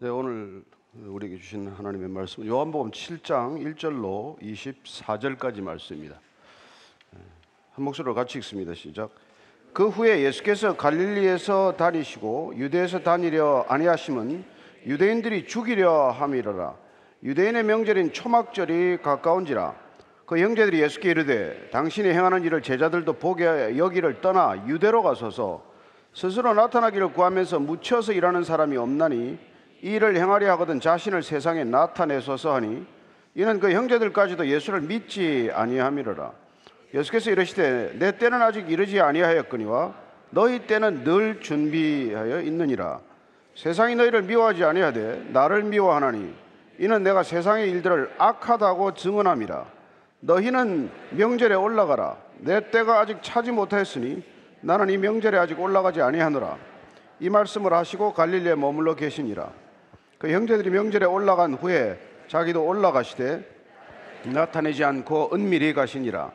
[0.00, 0.62] 네, 오늘
[0.94, 6.20] 우리에게 주신 하나님의 말씀 요한복음 7장 1절로 24절까지 말씀입니다.
[7.10, 7.18] 네,
[7.72, 8.74] 한 목소리로 같이 읽습니다.
[8.74, 9.10] 시작.
[9.72, 14.44] 그 후에 예수께서 갈릴리에서 다니시고 유대에서 다니려 아니하심은
[14.86, 16.76] 유대인들이 죽이려 함이로라.
[17.24, 19.74] 유대인의 명절인 초막절이 가까운지라.
[20.26, 25.64] 그 형제들이 예수께 이르되 당신이 행하는 일을 제자들도 보게 여기를 떠나 유대로 가소서
[26.14, 29.48] 스스로 나타나기를 구하면서 묻혀서 일하는 사람이 없나니
[29.82, 32.84] 이 일을 행하려 하거든 자신을 세상에 나타내소서 하니
[33.34, 36.32] 이는 그 형제들까지도 예수를 믿지 아니함이로라.
[36.94, 39.94] 예수께서 이르시되 내 때는 아직 이르지 아니하였거니와
[40.30, 43.00] 너희 때는 늘 준비하여 있느니라.
[43.54, 46.34] 세상이 너희를 미워하지 아니하되 나를 미워하나니
[46.78, 49.64] 이는 내가 세상의 일들을 악하다고 증언함이라.
[50.20, 52.16] 너희는 명절에 올라가라.
[52.38, 54.22] 내 때가 아직 차지 못하였으니
[54.60, 56.56] 나는 이 명절에 아직 올라가지 아니하노라.
[57.20, 59.50] 이 말씀을 하시고 갈릴리에 머물러 계시니라
[60.18, 63.42] 그 형제들이 명절에 올라간 후에 자기도 올라가시되
[64.24, 66.32] 나타내지 않고 은밀히 가시니라.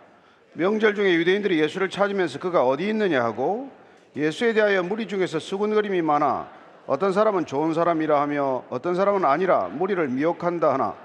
[0.53, 3.69] 명절 중에 유대인들이 예수를 찾으면서 그가 어디 있느냐 하고
[4.15, 6.47] 예수에 대하여 무리 중에서 수군거림이 많아
[6.85, 10.95] 어떤 사람은 좋은 사람이라 하며 어떤 사람은 아니라 무리를 미혹한다 하나.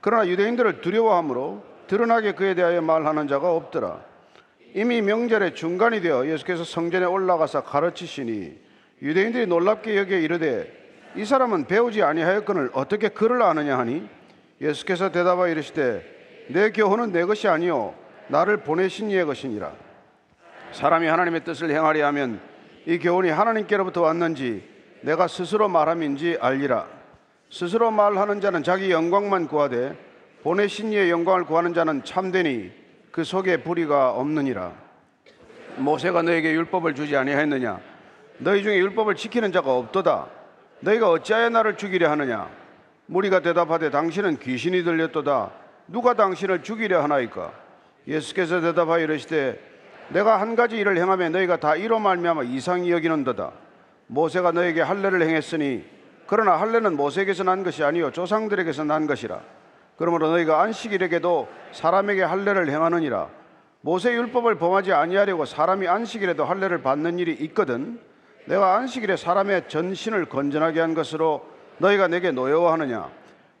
[0.00, 4.00] 그러나 유대인들을 두려워하므로 드러나게 그에 대하여 말하는 자가 없더라.
[4.74, 8.58] 이미 명절의 중간이 되어 예수께서 성전에 올라가서 가르치시니
[9.02, 10.83] 유대인들이 놀랍게 여기에 이르되
[11.16, 14.08] 이 사람은 배우지 아니하였거늘 어떻게 그를 아느냐 하니?
[14.60, 17.94] 예수께서 대답하여 이르시되 내 교훈은 내 것이 아니요
[18.28, 19.72] 나를 보내신 이의 것이니라.
[20.72, 22.40] 사람이 하나님의 뜻을 행하려 하면
[22.86, 24.68] 이 교훈이 하나님께로부터 왔는지
[25.02, 26.86] 내가 스스로 말함인지 알리라.
[27.50, 29.96] 스스로 말하는 자는 자기 영광만 구하되
[30.42, 32.72] 보내신 이의 영광을 구하는 자는 참되니
[33.12, 34.72] 그 속에 불의가 없느니라.
[35.76, 37.78] 모세가 너에게 율법을 주지 아니하였느냐?
[38.38, 40.26] 너희 중에 율법을 지키는 자가 없도다
[40.84, 42.48] 너희가 어찌하여 나를 죽이려 하느냐?
[43.06, 45.50] 무리가 대답하되 당신은 귀신이 들렸도다.
[45.88, 47.52] 누가 당신을 죽이려 하나이까?
[48.06, 49.58] 예수께서 대답하여 이르시되
[50.10, 53.52] 내가 한 가지 일을 행하면 너희가 다 이로 말미암아 이상히 여기는도다.
[54.08, 55.84] 모세가 너에게 할례를 행했으니
[56.26, 59.40] 그러나 할례는 모세에게서 난 것이 아니요 조상들에게서 난 것이라.
[59.96, 63.28] 그러므로 너희가 안식일에게도 사람에게 할례를 행하느니라.
[63.80, 67.98] 모세 율법을 범하지 아니하려고 사람이 안식일에도 할례를 받는 일이 있거든
[68.46, 71.46] 내가 안식일에 사람의 전신을 건전하게 한 것으로
[71.78, 73.10] 너희가 내게 노여워하느냐?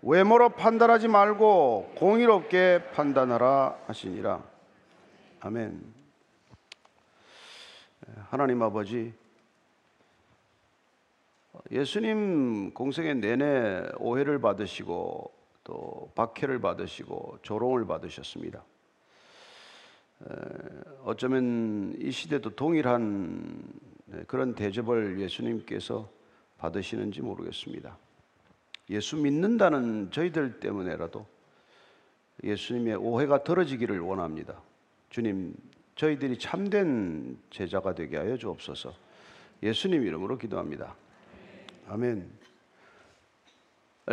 [0.02, 4.42] 외모로 판단하지 말고 공의롭게 판단하라 하시니라.
[5.40, 5.82] 아멘.
[8.28, 9.14] 하나님 아버지
[11.70, 15.32] 예수님 공생의 내내 오해를 받으시고
[15.64, 18.62] 또 박해를 받으시고 조롱을 받으셨습니다.
[21.04, 23.62] 어쩌면 이 시대도 동일한
[24.26, 26.08] 그런 대접을 예수님께서
[26.58, 27.96] 받으시는지 모르겠습니다.
[28.90, 31.26] 예수 믿는다는 저희들 때문에라도
[32.42, 34.60] 예수님의 오해가 덜어지기를 원합니다.
[35.10, 35.54] 주님,
[35.96, 38.92] 저희들이 참된 제자가 되게 하여 주옵소서.
[39.62, 40.94] 예수님 이름으로 기도합니다.
[41.88, 42.30] 아멘.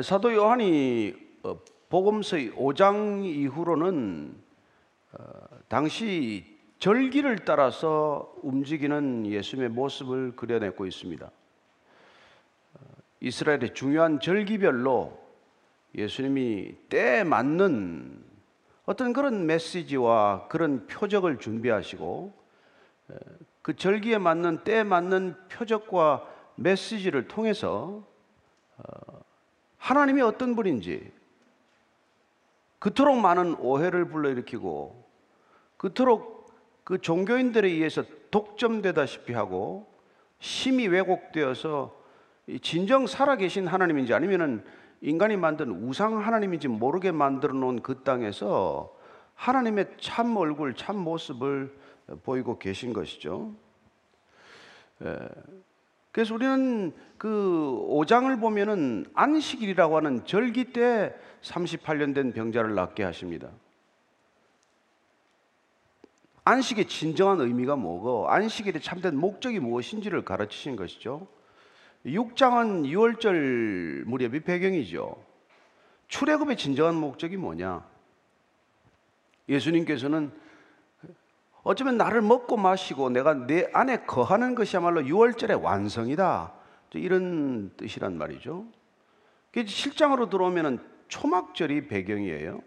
[0.04, 1.14] 사도 요한이
[1.44, 1.60] 어,
[1.90, 4.36] 복음서 5장 이후로는
[5.14, 5.24] 어,
[5.68, 6.51] 당시
[6.82, 11.28] 절기를 따라서 움직이는 예수님의 모습을 그려내고 있습니다.
[11.28, 12.80] 어,
[13.20, 15.16] 이스라엘의 중요한 절기별로
[15.94, 18.24] 예수님이 때에 맞는
[18.86, 22.34] 어떤 그런 메시지와 그런 표적을 준비하시고
[23.62, 28.04] 그 절기에 맞는 때에 맞는 표적과 메시지를 통해서
[29.78, 31.12] 하나님이 어떤 분인지
[32.80, 35.06] 그토록 많은 오해를 불러일으키고
[35.78, 36.41] 그토록
[36.84, 39.88] 그 종교인들에 의해서 독점되다시피 하고
[40.40, 42.02] 심히 왜곡되어서
[42.62, 44.64] 진정 살아계신 하나님인지 아니면은
[45.02, 48.96] 인간이 만든 우상 하나님인지 모르게 만들어 놓은 그 땅에서
[49.36, 51.76] 하나님의 참 얼굴, 참 모습을
[52.24, 53.54] 보이고 계신 것이죠.
[55.04, 55.18] 예.
[56.12, 57.28] 그래서 우리는 그
[57.90, 63.50] 5장을 보면은 안식일이라고 하는 절기 때 38년 된 병자를 낫게 하십니다.
[66.44, 71.28] 안식의 진정한 의미가 뭐고 안식일의 참된 목적이 무엇인지를 가르치신 것이죠.
[72.06, 75.24] 6장은 6월절 무렵이 배경이죠.
[76.08, 77.86] 출애굽의 진정한 목적이 뭐냐?
[79.48, 80.32] 예수님께서는
[81.64, 86.54] 어쩌면 나를 먹고 마시고 내가 내 안에 거하는 것이야말로 6월절의 완성이다.
[86.94, 88.66] 이런 뜻이란 말이죠.
[89.54, 92.62] 실장으로 들어오면 초막절이 배경이에요.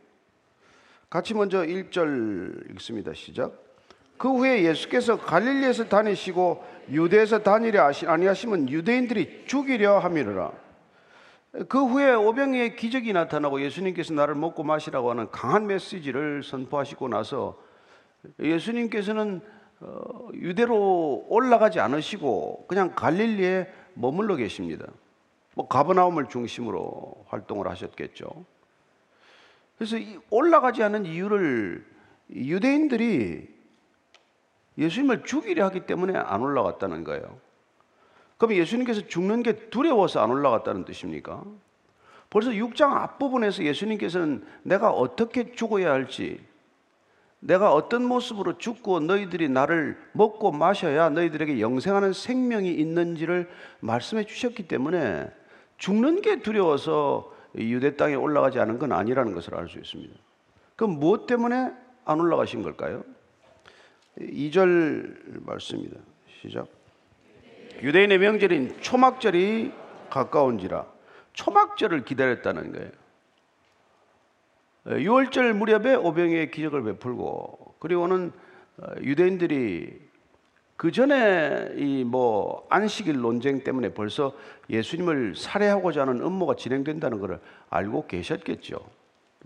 [1.10, 3.12] 같이 먼저 1절 읽습니다.
[3.14, 3.63] 시작.
[4.16, 10.52] 그 후에 예수께서 갈릴리에서 다니시고 유대에서 다니려 아니하시면 유대인들이 죽이려 함이라.
[11.68, 17.60] 그 후에 오병이의 기적이 나타나고 예수님께서 나를 먹고 마시라고 하는 강한 메시지를 선포하시고 나서
[18.40, 19.40] 예수님께서는
[19.80, 24.86] 어, 유대로 올라가지 않으시고 그냥 갈릴리에 머물러 계십니다.
[25.54, 28.26] 뭐 가버나움을 중심으로 활동을 하셨겠죠.
[29.76, 29.96] 그래서
[30.30, 31.84] 올라가지 않은 이유를
[32.30, 33.53] 유대인들이
[34.78, 37.38] 예수님을 죽이려 하기 때문에 안 올라갔다는 거예요.
[38.36, 41.44] 그럼 예수님께서 죽는 게 두려워서 안 올라갔다는 뜻입니까?
[42.30, 46.44] 벌써 6장 앞부분에서 예수님께서는 내가 어떻게 죽어야 할지,
[47.38, 53.50] 내가 어떤 모습으로 죽고 너희들이 나를 먹고 마셔야 너희들에게 영생하는 생명이 있는지를
[53.80, 55.30] 말씀해 주셨기 때문에
[55.76, 60.14] 죽는 게 두려워서 유대 땅에 올라가지 않은 건 아니라는 것을 알 수 있습니다.
[60.74, 61.72] 그럼 무엇 때문에
[62.04, 63.04] 안 올라가신 걸까요?
[64.18, 65.98] 2절 말씀입니다.
[66.40, 66.68] 시작.
[67.82, 69.72] 유대인의 명절인 초막절이
[70.10, 70.86] 가까운지라
[71.32, 72.90] 초막절을 기다렸다는 거예요.
[74.86, 78.32] 6월절 무렵에 오병이의 기적을 베풀고 그리고는
[79.02, 80.04] 유대인들이
[80.76, 84.34] 그 전에 이 뭐 안식일 논쟁 때문에 벌써
[84.68, 87.40] 예수님을 살해하고자 하는 음모가 진행된다는 것을
[87.70, 88.78] 알고 계셨겠죠.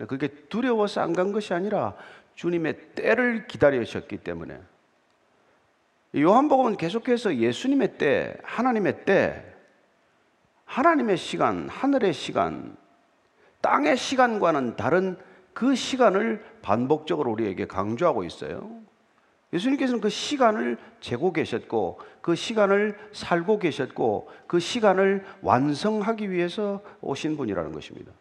[0.08, 1.94] 그게 두려워서 안 간 것이 아니라
[2.38, 4.60] 주님의 때를 기다리셨기 때문에
[6.16, 9.44] 요한복음은 계속해서 예수님의 때, 하나님의 때,
[10.64, 12.76] 하나님의 시간, 하늘의 시간,
[13.60, 15.18] 땅의 시간과는 다른
[15.52, 18.70] 그 시간을 반복적으로 우리에게 강조하고 있어요.
[19.52, 27.72] 예수님께서는 그 시간을 재고 계셨고, 그 시간을 살고 계셨고, 그 시간을 완성하기 위해서 오신 분이라는
[27.72, 28.12] 것입니다.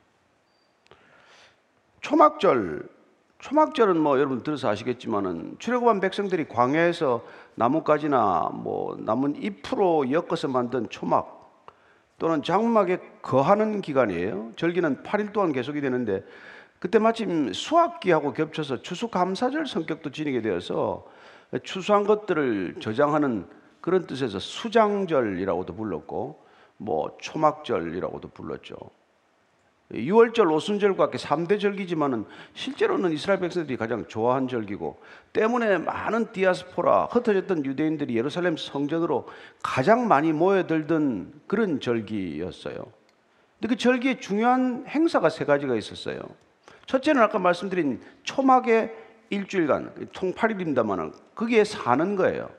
[2.02, 2.97] 초막절,
[3.40, 7.24] 초막절은 뭐 여러분 들어서 아시겠지만은 출애굽한 백성들이 광야에서
[7.56, 11.38] 나뭇가지나 뭐 나무 잎으로 엮어서 만든 초막
[12.18, 14.52] 또는 장막에 거하는 기간이에요.
[14.56, 16.24] 절기는 8일 동안 계속이 되는데
[16.80, 21.06] 그때 마침 수학기하고 겹쳐서 추수감사절 성격도 지니게 되어서
[21.64, 23.48] 추수한 것들을 저장하는
[23.82, 26.44] 그런 뜻에서 수장절이라고도 불렀고
[26.78, 28.76] 뭐 초막절이라고도 불렀죠.
[29.92, 35.00] 6월절, 오순절과 함께 3대 절기지만은 실제로는 이스라엘 백성들이 가장 좋아한 절기고
[35.32, 39.28] 때문에 많은 디아스포라 흩어졌던 유대인들이 예루살렘 성전으로
[39.64, 42.76] 가장 많이 모여들던 그런 절기였어요.
[42.76, 46.20] 근데 그 절기에 중요한 행사가 세 가지가 있었어요.
[46.86, 48.94] 첫째는 아까 말씀드린 초막의
[49.30, 52.50] 일주일간 통 8일입니다만은 거기에 사는 거예요.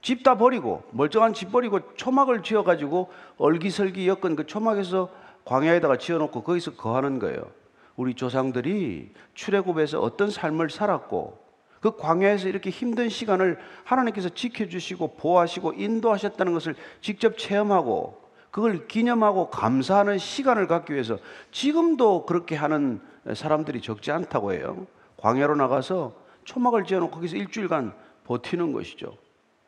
[0.00, 5.10] 집 다 버리고 멀쩡한 집 버리고 초막을 지어 가지고 얼기설기 엮은 그 초막에서
[5.46, 7.50] 광야에다가 지어놓고 거기서 거하는 거예요.
[7.96, 11.46] 우리 조상들이 출애굽에서 어떤 삶을 살았고
[11.80, 18.20] 그 광야에서 이렇게 힘든 시간을 하나님께서 지켜주시고 보호하시고 인도하셨다는 것을 직접 체험하고
[18.50, 21.18] 그걸 기념하고 감사하는 시간을 갖기 위해서
[21.52, 23.00] 지금도 그렇게 하는
[23.32, 24.86] 사람들이 적지 않다고 해요.
[25.18, 26.14] 광야로 나가서
[26.44, 27.94] 초막을 지어놓고 거기서 일주일간
[28.24, 29.16] 버티는 것이죠.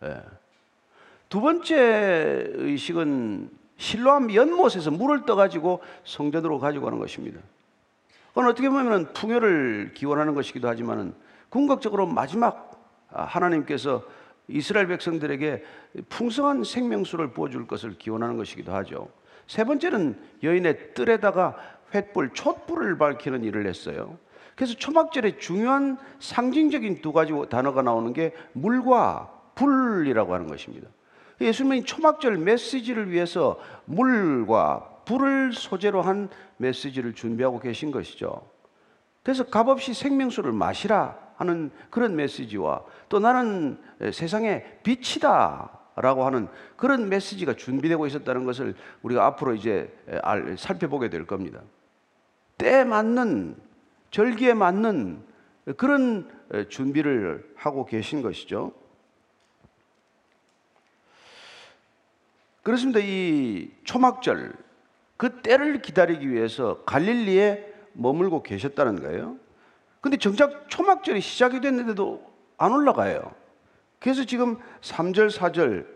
[0.04, 0.22] 예.
[1.28, 7.40] 두 번째 의식은 실로암 연못에서 물을 떠가지고 성전으로 가지고 가는 것입니다.
[8.28, 11.14] 그건 어떻게 보면 풍요를 기원하는 것이기도 하지만
[11.48, 12.68] 궁극적으로 마지막
[13.08, 14.02] 하나님께서
[14.48, 15.64] 이스라엘 백성들에게
[16.08, 19.08] 풍성한 생명수를 부어줄 것을 기원하는 것이기도 하죠.
[19.46, 21.56] 세 번째는 여인의 뜰에다가
[21.92, 24.18] 횃불, 촛불을 밝히는 일을 했어요.
[24.56, 30.88] 그래서 초막절에 중요한 상징적인 두 가지 단어가 나오는 게 물과 불이라고 하는 것입니다.
[31.40, 38.48] 예수님이 초막절 메시지를 위해서 물과 불을 소재로 한 메시지를 준비하고 계신 것이죠.
[39.22, 43.78] 그래서 값없이 생명수를 마시라 하는 그런 메시지와 또 나는
[44.12, 49.92] 세상의 빛이다 라고 하는 그런 메시지가 준비되고 있었다는 것을 우리가 앞으로 이제
[50.56, 51.60] 살펴보게 될 겁니다.
[52.56, 53.56] 때 맞는
[54.10, 55.22] 절기에 맞는
[55.76, 56.28] 그런
[56.68, 58.72] 준비를 하고 계신 것이죠.
[62.62, 63.00] 그렇습니다.
[63.02, 64.52] 이 초막절
[65.16, 69.36] 그 때를 기다리기 위해서 갈릴리에 머물고 계셨다는 거예요.
[70.00, 72.24] 근데 정작 초막절이 시작이 됐는데도
[72.56, 73.34] 안 올라가요.
[73.98, 75.86] 그래서 지금 3절, 4절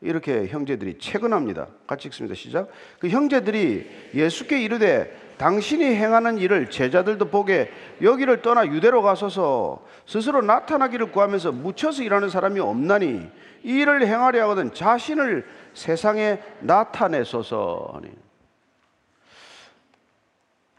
[0.00, 1.68] 이렇게 형제들이 채근합니다.
[1.86, 2.34] 같이 읽습니다.
[2.34, 2.68] 시작.
[2.98, 7.70] 그 형제들이 예수께 이르되 당신이 행하는 일을 제자들도 보게
[8.02, 9.84] 여기를 떠나 유대로 가소서.
[10.04, 13.30] 스스로 나타나기를 구하면서 묻혀서 일하는 사람이 없나니
[13.64, 18.00] 이 일을 행하려 하거든 자신을 세상에 나타내소서.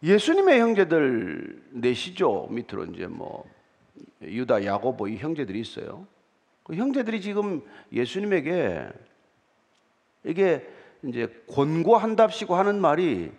[0.03, 2.47] 예수님의 형제들 내시죠?
[2.51, 3.45] 밑으로 이제 뭐
[4.21, 6.05] 유다 야고보 이 형제들이 있어요.
[6.63, 7.61] 그 형제들이 지금
[7.91, 8.87] 예수님에게
[10.25, 10.69] 이게
[11.03, 13.31] 이제 권고한답시고 하는 말이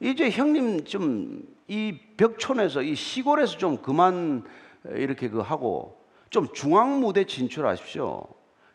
[0.00, 4.42] 이제 형님 좀 이 벽촌에서 이 시골에서 좀 그만
[4.90, 6.00] 이렇게 그 하고
[6.30, 8.24] 좀 중앙 무대 진출하십시오.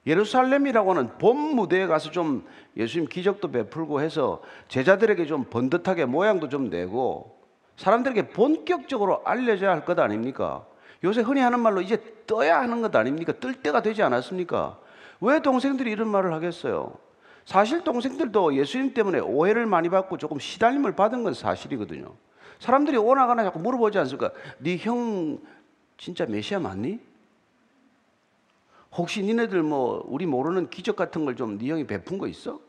[0.06, 2.46] 예루살렘이라고 하는 본 무대에 가서 좀
[2.77, 7.39] 예수님 기적도 베풀고 해서 제자들에게 좀 번듯하게 모양도 좀 내고
[7.77, 10.65] 사람들에게 본격적으로 알려져야 할 것 아닙니까?
[11.03, 13.34] 요새 흔히 하는 말로 이제 떠야 하는 것 아닙니까?
[13.34, 14.80] 뜰 때가 되지 않았습니까?
[15.22, 16.94] 왜 동생들이 이런 말을 하겠어요?
[17.46, 22.14] 사실 동생들도 예수님 때문에 오해를 많이 받고 조금 시달림을 받은 건 사실이거든요.
[22.60, 24.32] 사람들이 오나 가나 자꾸 물어보지 않습니까?
[24.60, 25.40] 네 형
[25.98, 27.00] 진짜 메시아 맞니?
[28.96, 32.60] 혹시 니네들 뭐 우리 모르는 기적 같은 걸 좀 네 형이 베푼 거 있어?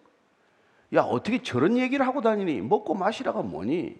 [0.95, 2.61] 야 어떻게 저런 얘기를 하고 다니니?
[2.63, 3.97] 먹고 마시라가 뭐니?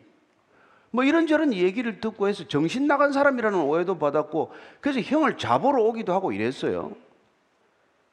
[0.91, 6.33] 뭐 이런저런 얘기를 듣고 해서 정신 나간 사람이라는 오해도 받았고 그래서 형을 잡으러 오기도 하고
[6.33, 6.93] 이랬어요.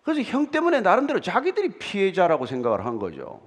[0.03, 3.39] 그래서 형 때문에 나름대로 자기들이 피해자라고 생각을 한 거죠.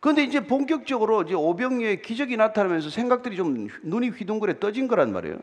[0.00, 5.38] 그런데 이제 본격적으로 이제 오병이의 기적이 나타나면서 생각들이 좀 눈이 휘둥그레 떠진 거란 말이에요.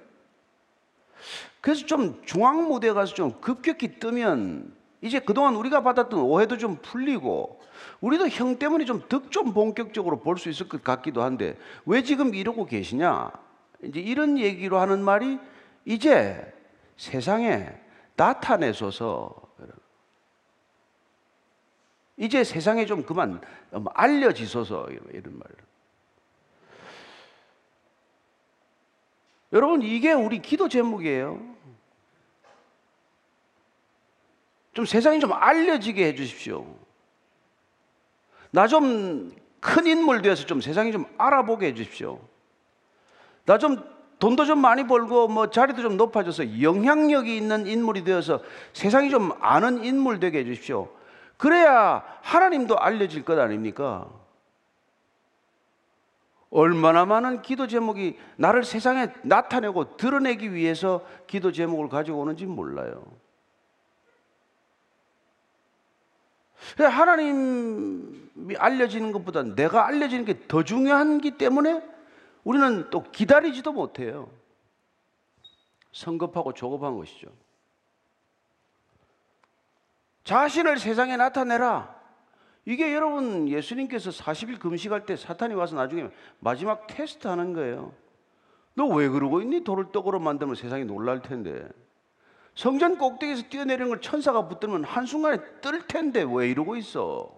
[1.61, 7.59] 그래서 좀 중앙 무대에 가서 좀 급격히 뜨면 이제 그동안 우리가 받았던 오해도 좀 풀리고
[8.01, 12.33] 우리도 형 때문에 좀 득 좀 본격적으로 볼 수 있을 것 같기도 한데 왜 지금
[12.35, 13.31] 이러고 계시냐?
[13.83, 15.39] 이제 이런 얘기로 하는 말이
[15.85, 16.53] 이제
[16.97, 17.67] 세상에
[18.15, 19.33] 나타내소서
[22.17, 23.41] 이제 세상에 좀 그만
[23.93, 25.47] 알려지소서 이런 말.
[29.53, 31.39] 여러분 이게 우리 기도 제목이에요.
[34.73, 36.65] 좀 세상에 좀 알려지게 해주십시오.
[38.51, 42.19] 나 좀 큰 인물 되어서 좀 세상에 좀 알아보게 해주십시오.
[43.45, 43.83] 나 좀
[44.19, 48.41] 돈도 좀 많이 벌고 뭐 자리도 좀 높아져서 영향력이 있는 인물이 되어서
[48.73, 50.89] 세상이 좀 아는 인물 되게 해주십시오.
[51.41, 54.07] 그래야 하나님도 알려질 것 아닙니까?
[56.51, 63.03] 얼마나 많은 기도 제목이 나를 세상에 나타내고 드러내기 위해서 기도 제목을 가지고 오는지 몰라요.
[66.77, 71.81] 하나님이 알려지는 것보다 내가 알려지는 게 더 중요한기 때문에
[72.43, 74.29] 우리는 또 기다리지도 못해요.
[75.91, 77.29] 성급하고 조급한 것이죠.
[80.23, 81.99] 자신을 세상에 나타내라.
[82.65, 86.09] 이게 여러분 예수님께서 40일 금식할 때 사탄이 와서 나중에
[86.39, 87.93] 마지막 테스트 하는 거예요.
[88.75, 89.63] 너 왜 그러고 있니?
[89.63, 91.67] 돌을 떡으로 만들면 세상이 놀랄 텐데.
[92.55, 97.31] 성전 꼭대기에서 뛰어내리는 걸 천사가 붙들면 한순간에 뜰 텐데 왜 이러고 있어?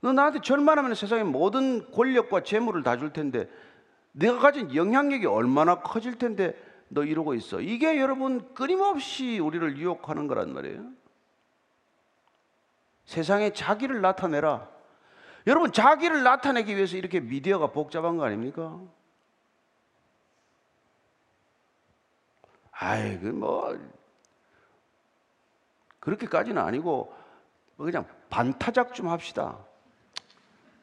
[0.00, 3.48] 너 나한테 절만하면 세상의 모든 권력과 재물을 다 줄 텐데
[4.12, 6.54] 내가 가진 영향력이 얼마나 커질 텐데
[6.92, 7.60] 너 이러고 있어.
[7.60, 10.90] 이게 여러분 끊임없이 우리를 유혹하는 거란 말이에요.
[13.06, 14.68] 세상에 자기를 나타내라.
[15.46, 18.78] 여러분 자기를 나타내기 위해서 이렇게 미디어가 복잡한 거 아닙니까?
[22.72, 23.78] 아이, 그 뭐,
[26.00, 27.14] 그렇게까지는 아니고,
[27.76, 29.58] 뭐 그냥 반타작 좀 합시다.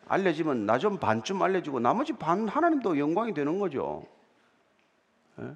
[0.07, 4.07] 알려지면 나 좀 반쯤 알려주고, 나머지 반 하나님도 영광이 되는 거죠.
[5.39, 5.53] 예?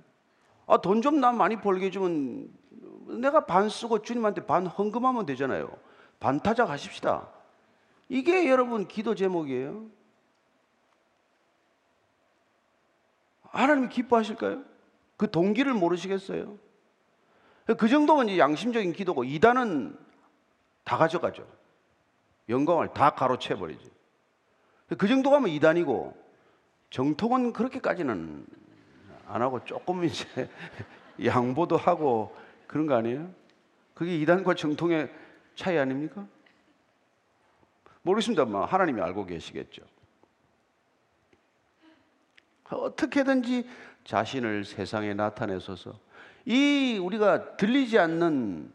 [0.68, 2.50] 아, 돈 좀 나 많이 벌게 해주면
[3.22, 5.70] 내가 반 쓰고 주님한테 반 헌금하면 되잖아요.
[6.20, 7.30] 반 타작 하십시다.
[8.10, 9.86] 이게 여러분 기도 제목이에요.
[13.44, 14.64] 하나님이 기뻐하실까요?
[15.18, 16.58] 그 동기를 모르시겠어요?
[17.78, 19.98] 그 정도면 이제 양심적인 기도고 이단은
[20.84, 21.48] 다 가져가죠.
[22.50, 23.92] 영광을 다 가로채 버리지.
[24.98, 26.14] 그 정도 가면 이단이고
[26.90, 28.46] 정통은 그렇게까지는
[29.28, 30.26] 안 하고 조금 이제
[31.24, 32.36] 양보도 하고
[32.68, 33.30] 그런 거 아니에요?
[33.94, 35.12] 그게 이단과 정통의
[35.56, 36.26] 차이 아닙니까?
[38.02, 39.84] 모르겠습니다만 하나님이 알고 계시겠죠.
[42.70, 43.68] 어떻게든지
[44.04, 45.98] 자신을 세상에 나타내소서.
[46.46, 48.72] 이 우리가 들리지 않는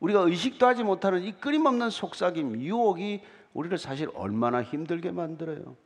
[0.00, 3.22] 우리가 의식도 하지 못하는 이 끊임없는 속삭임, 유혹이
[3.54, 5.76] 우리를 사실 얼마나 힘들게 만들어요.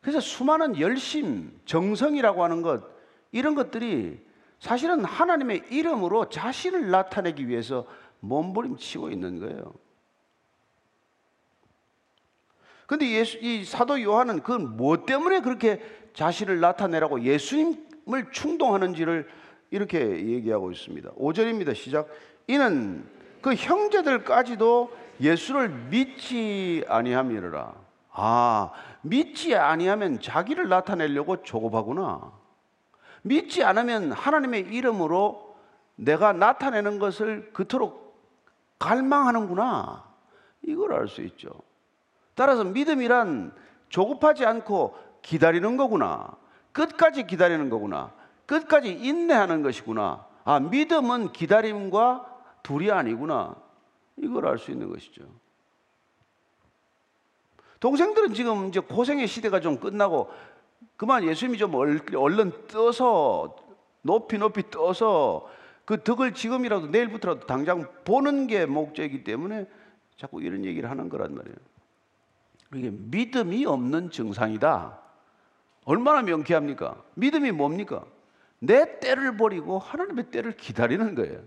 [0.00, 2.97] 그래서 수많은 열심, 정성이라고 하는 것,
[3.32, 4.20] 이런 것들이
[4.58, 7.86] 사실은 하나님의 이름으로 자신을 나타내기 위해서
[8.20, 9.74] 몸부림치고 있는 거예요.
[12.86, 15.80] 근데 예수, 이 사도 요한은 그건 뭐 때문에 그렇게
[16.14, 19.28] 자신을 나타내라고 예수님을 충동하는지를
[19.70, 21.10] 이렇게 얘기하고 있습니다.
[21.10, 21.74] 5절입니다.
[21.74, 22.08] 시작.
[22.46, 23.06] 이는
[23.42, 27.74] 그 형제들까지도 예수를 믿지 아니함이라.
[28.12, 28.70] 아,
[29.02, 32.37] 믿지 아니하면 자기를 나타내려고 조급하구나.
[33.28, 35.56] 믿지 않으면 하나님의 이름으로
[35.96, 38.16] 내가 나타내는 것을 그토록
[38.78, 40.04] 갈망하는구나.
[40.62, 41.50] 이걸 알 수 있죠.
[42.34, 43.52] 따라서 믿음이란
[43.88, 46.36] 조급하지 않고 기다리는 거구나.
[46.72, 48.12] 끝까지 기다리는 거구나.
[48.46, 50.26] 끝까지 인내하는 것이구나.
[50.44, 52.24] 아, 믿음은 기다림과
[52.62, 53.56] 둘이 아니구나.
[54.16, 55.22] 이걸 알 수 있는 것이죠.
[57.80, 60.30] 동생들은 지금 이제 고생의 시대가 좀 끝나고
[60.96, 63.56] 그만 예수님이 좀 얼른 떠서
[64.02, 65.48] 높이 높이 떠서
[65.84, 69.66] 그 덕을 지금이라도 내일부터라도 당장 보는 게 목적이기 때문에
[70.16, 71.56] 자꾸 이런 얘기를 하는 거란 말이에요.
[72.74, 74.98] 이게 믿음이 없는 증상이다.
[75.84, 77.02] 얼마나 명쾌합니까?
[77.14, 78.04] 믿음이 뭡니까?
[78.58, 81.40] 내 때를 버리고 하나님의 때를 기다리는 거예요.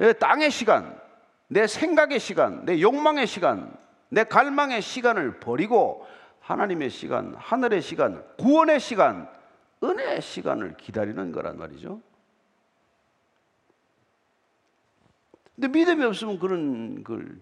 [0.00, 0.98] 예, 땅의 시간,
[1.48, 3.76] 내 생각의 시간, 내 욕망의 시간,
[4.08, 6.06] 내 갈망의 시간을 버리고
[6.48, 9.28] 하나님의 시간, 하늘의 시간, 구원의 시간,
[9.82, 12.00] 은혜의 시간을 기다리는 거란 말이죠.
[15.54, 17.38] 근데 믿음이 없으면 그런 걸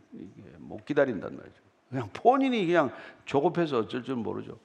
[0.66, 1.62] 못 기다린단 말이죠.
[1.88, 2.90] 그냥 본인이 그냥
[3.24, 4.58] 조급해서 어쩔 줄 모르죠.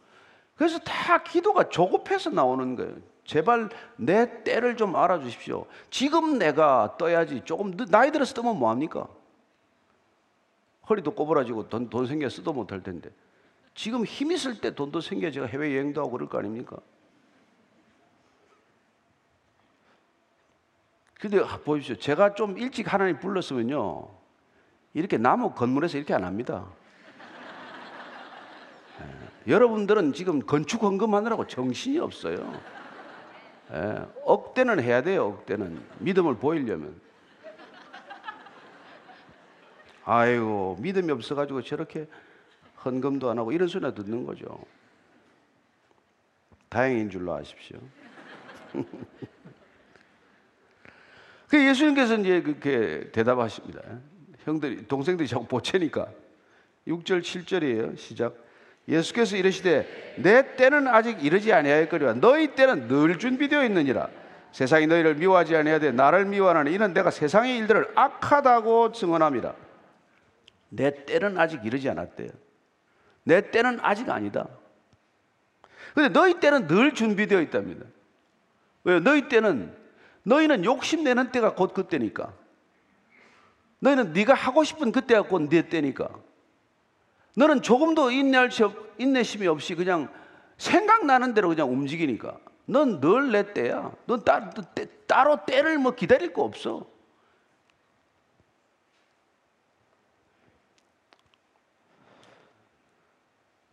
[0.55, 2.95] 그래서 다 기도가 조급해서 나오는 거예요.
[3.23, 5.65] 제발 내 때를 좀 알아주십시오.
[5.89, 7.41] 지금 내가 떠야지.
[7.45, 9.07] 조금 나이 들어서 뜨면 뭐합니까?
[10.89, 13.11] 허리도 꼬부라지고 돈, 돈 생겨 쓰도 못할 텐데.
[13.73, 16.77] 지금 힘 있을 때 돈도 생겨 제가 해외 여행도 하고 그럴 거 아닙니까?
[21.19, 21.95] 근데 보십시오.
[21.95, 24.07] 제가 좀 일찍 하나님 불렀으면요.
[24.93, 26.67] 이렇게 나무 건물에서 이렇게 안 합니다.
[28.99, 29.51] 예.
[29.51, 32.59] 여러분들은 지금 건축 헌금하느라고 정신이 없어요.
[33.71, 34.05] 예.
[34.25, 35.81] 억대는 해야 돼요, 억대는.
[35.99, 36.99] 믿음을 보이려면.
[40.03, 42.07] 아이고, 믿음이 없어가지고 저렇게
[42.83, 44.59] 헌금도 안 하고 이런 소리나 듣는 거죠.
[46.69, 47.79] 다행인 줄로 아십시오.
[51.49, 53.81] 그 예수님께서 이제 그렇게 대답하십니다.
[54.45, 56.07] 형들이 동생들이 자꾸 보채니까
[56.87, 57.97] 6절 7절이에요.
[57.97, 58.35] 시작.
[58.87, 64.09] 예수께서 이르시되 내 때는 아직 이르지 아니하였거니와 너희 때는 늘 준비되어 있느니라.
[64.51, 69.53] 세상이 너희를 미워하지 아니하되 나를 미워하나니 이는 내가 세상의 일들을 악하다고 증언함이라.
[70.69, 72.29] 내 때는 아직 이르지 않았대요.
[73.23, 74.47] 내 때는 아직 아니다.
[75.93, 77.85] 근데 너희 때는 늘 준비되어 있답니다.
[78.83, 78.99] 왜?
[78.99, 79.75] 너희 때는
[80.23, 82.33] 너희는 욕심내는 때가 곧 그때니까.
[83.79, 86.09] 너희는 네가 하고 싶은 그때가 곧 네 때니까.
[87.35, 88.49] 너는 조금도 인내할
[88.97, 90.09] 인내심이 없이 그냥
[90.57, 92.37] 생각나는 대로 그냥 움직이니까.
[92.67, 93.91] 넌 늘 내 때야.
[94.05, 94.49] 넌 따,
[95.07, 96.85] 따로 때를 뭐 기다릴 거 없어.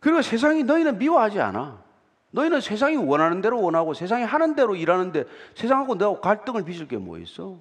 [0.09, 1.83] 그리고 세상이 너희는 미워하지 않아.
[2.31, 7.19] 너희는 세상이 원하는 대로 원하고 세상이 하는 대로 일하는데 세상하고 내가 갈등을 빚을 게 뭐
[7.19, 7.59] 있어?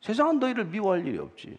[0.00, 1.58] 세상은 너희를 미워할 일이 없지.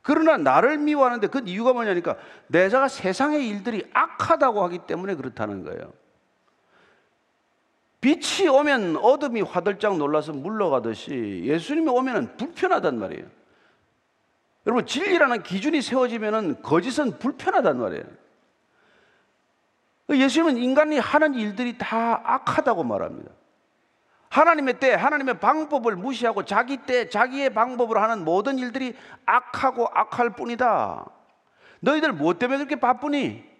[0.00, 5.92] 그러나 나를 미워하는데 그 이유가 뭐냐니까 내가 세상의 일들이 악하다고 하기 때문에 그렇다는 거예요.
[8.00, 13.26] 빛이 오면 어둠이 화들짝 놀라서 물러가듯이 예수님이 오면 불편하단 말이에요.
[14.66, 18.04] 여러분 진리라는 기준이 세워지면 거짓은 불편하단 말이에요.
[20.10, 23.30] 예수님은 인간이 하는 일들이 다 악하다고 말합니다.
[24.28, 28.96] 하나님의 때, 하나님의 방법을 무시하고 자기 때, 자기의 방법으로 하는 모든 일들이
[29.26, 31.06] 악하고 악할 뿐이다.
[31.80, 33.52] 너희들 무엇 때문에 그렇게 바쁘니?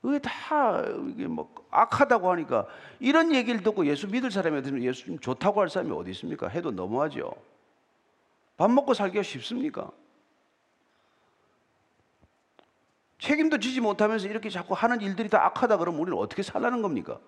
[0.00, 2.66] 그게 다 이게 뭐 악하다고 하니까
[3.00, 6.48] 이런 얘기를 듣고 예수 믿을 사람이 어디 예수 좋다고 할 사람이 어디 있습니까?
[6.48, 7.34] 해도 너무하죠.
[8.56, 9.90] 밥 먹고 살기가 쉽습니까?
[13.18, 17.18] 책임도 지지 못하면서 이렇게 자꾸 하는 일들이 다 악하다 그러면 우리는 어떻게 살라는 겁니까?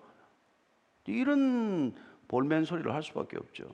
[1.05, 1.95] 이런
[2.27, 3.67] 볼멘 소리를 할 수밖에 없죠.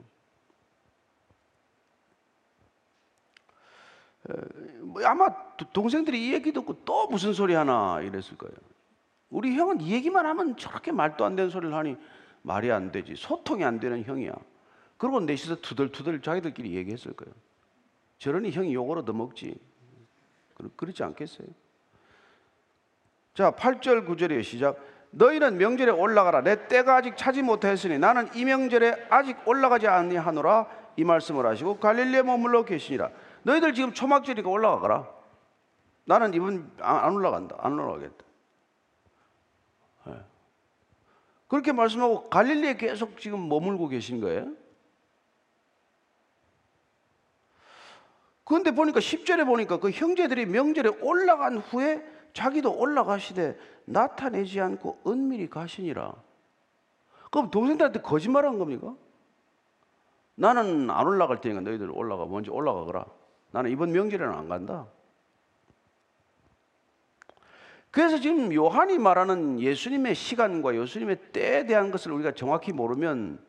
[4.79, 5.27] 뭐 아마
[5.73, 8.55] 동생들이 이 얘기 듣고 또 무슨 소리 하나 이랬을 거예요.
[9.29, 11.97] 우리 형은 이 얘기만 하면 저렇게 말도 안 되는 소리를 하니
[12.41, 13.15] 말이 안 되지.
[13.15, 14.33] 소통이 안 되는 형이야.
[15.03, 17.35] 그러고 넷이서 투덜투덜 자기들끼리 얘기했을 거예요.
[18.19, 19.53] 저러니 형이 욕을 얻어먹지.
[20.77, 21.45] 그렇지 않겠어요?
[23.33, 24.41] 자, 8절 9절이에요.
[24.43, 24.79] 시작.
[25.11, 26.41] 너희는 명절에 올라가라.
[26.43, 30.67] 내 때가 아직 차지 못하였으니 나는 이 명절에 아직 올라가지 아니하노라.
[30.95, 33.11] 이 말씀을 하시고 갈릴리에 머물러 계시니라.
[33.41, 35.09] 너희들 지금 초막절이니까 올라가거라.
[36.05, 37.57] 나는 이번 안 올라간다.
[37.59, 38.25] 안 올라가겠다.
[40.05, 40.13] 네.
[41.49, 44.62] 그렇게 말씀하고 갈릴리에 계속 지금 머물고 계신 거예요.
[48.43, 52.03] 그런데 보니까 10절에 보니까 그 형제들이 명절에 올라간 후에
[52.33, 56.13] 자기도 올라가시되 나타내지 않고 은밀히 가시니라.
[57.31, 58.95] 그럼 동생들한테 거짓말한 겁니까?
[60.35, 63.05] 나는 안 올라갈 테니까 너희들 올라가 먼저 올라가거라.
[63.51, 64.87] 나는 이번 명절에는 안 간다.
[67.91, 73.39] 그래서 지금 요한이 말하는 예수님의 시간과 예수님의 때에 대한 것을 우리가 정확히 모르면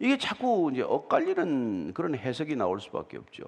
[0.00, 3.44] 이게 자꾸 이제 엇갈리는 그런 해석이 나올 수밖에 없죠.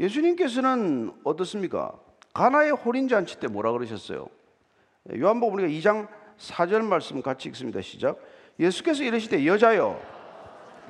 [0.00, 1.92] 예수님께서는 어떻습니까?
[2.34, 4.28] 가나의 혼인 잔치 때 뭐라 그러셨어요?
[5.16, 7.80] 요한복음 우리가 2장 4절 말씀 같이 읽습니다.
[7.80, 8.18] 시작.
[8.58, 10.00] 예수께서 이르시되 여자여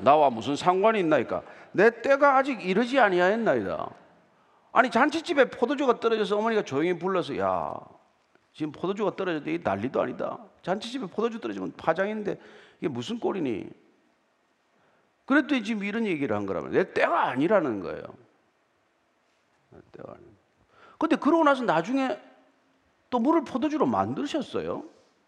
[0.00, 1.42] 나와 무슨 상관이 있나이까?
[1.72, 3.90] 내 때가 아직 이르지 아니하였나이다.
[4.72, 7.74] 아니 잔치집에 포도주가 떨어져서 어머니가 조용히 불러서 야
[8.54, 10.38] 지금 포도주가 떨어졌대 이 난리도 아니다.
[10.62, 12.38] 잔치집에 포도주 떨어지면 파장인데
[12.80, 13.87] 이게 무슨 꼴이니?
[15.28, 18.02] 그랬더니 지금 이런 얘기를 한 거라면 내 때가 아니라는 거예요.
[19.68, 20.24] 내 때가 아니.
[20.98, 22.18] 근데 그러고 나서 나중에
[23.10, 24.84] 또 물을 포도주로 만드셨어요.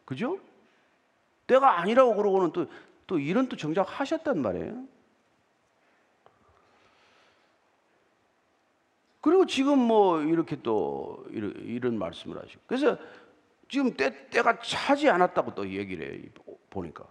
[0.07, 0.41] 그죠?
[1.47, 2.67] 때가 아니라고 그러고는 또,
[3.07, 4.85] 또 이런 또 정작 하셨단 말이에요.
[9.21, 12.63] 그리고 지금 뭐 이렇게 또 이런, 이런 말씀을 하시고.
[12.67, 12.97] 그래서
[13.69, 16.57] 지금 때, 때가 차지 않았다고 또 얘기를 해요.
[16.71, 17.05] 보니까.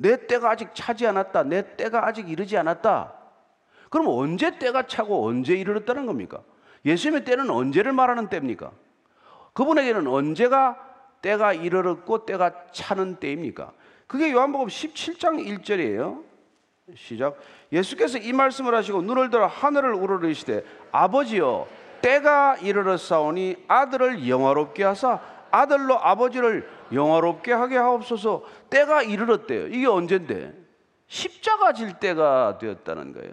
[0.00, 1.42] 내 때가 아직 차지 않았다.
[1.42, 3.12] 내 때가 아직 이르지 않았다.
[3.90, 6.40] 그럼 언제 때가 차고 언제 이르렀다는 겁니까?
[6.84, 8.70] 예수님의 때는 언제를 말하는 때입니까?
[9.54, 10.76] 그분에게는 언제가
[11.20, 13.72] 때가 이르렀고 때가 차는 때입니까?
[14.06, 16.22] 그게 요한복음 17장 1절이에요.
[16.94, 17.36] 시작.
[17.72, 21.66] 예수께서 이 말씀을 하시고 눈을 들어 하늘을 우러르시되 아버지여
[22.00, 29.68] 때가 이르렀사오니 아들을 영화롭게 하사 아들로 아버지를 영화롭게 하게 하옵소서 때가 이르렀대요.
[29.68, 30.54] 이게 언젠데?
[31.06, 33.32] 십자가 질 때가 되었다는 거예요.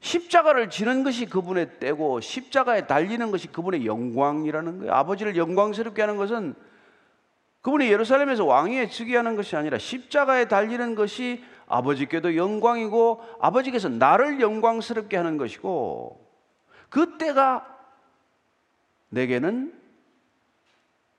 [0.00, 4.92] 십자가를 지는 것이 그분의 때고 십자가에 달리는 것이 그분의 영광이라는 거예요.
[4.92, 6.54] 아버지를 영광스럽게 하는 것은
[7.62, 15.16] 그분이 예루살렘에서 왕위에 즉위 하는 것이 아니라 십자가에 달리는 것이 아버지께도 영광이고 아버지께서 나를 영광스럽게
[15.16, 16.22] 하는 것이고
[16.90, 17.73] 그때가
[19.10, 19.72] 내게는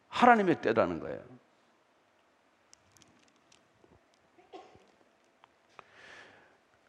[0.10, 1.20] 하나님의 때라는 거예요.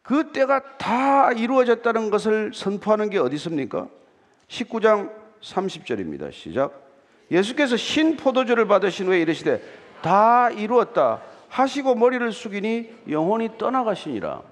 [0.01, 3.89] 그 때가 다 이루어졌다는 것을 선포하는 게 어디 있습니까?
[4.47, 6.31] 19장 30절입니다.
[6.31, 6.87] 시작.
[7.29, 9.61] 예수께서 신 포도주를 받으신 후에 이르시되
[10.01, 14.43] 다 이루었다 하시고 머리를 숙이니 영혼이 떠나가시니라.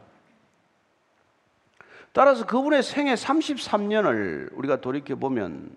[2.12, 5.76] 따라서 그분의 생애 33년을 우리가 돌이켜 보면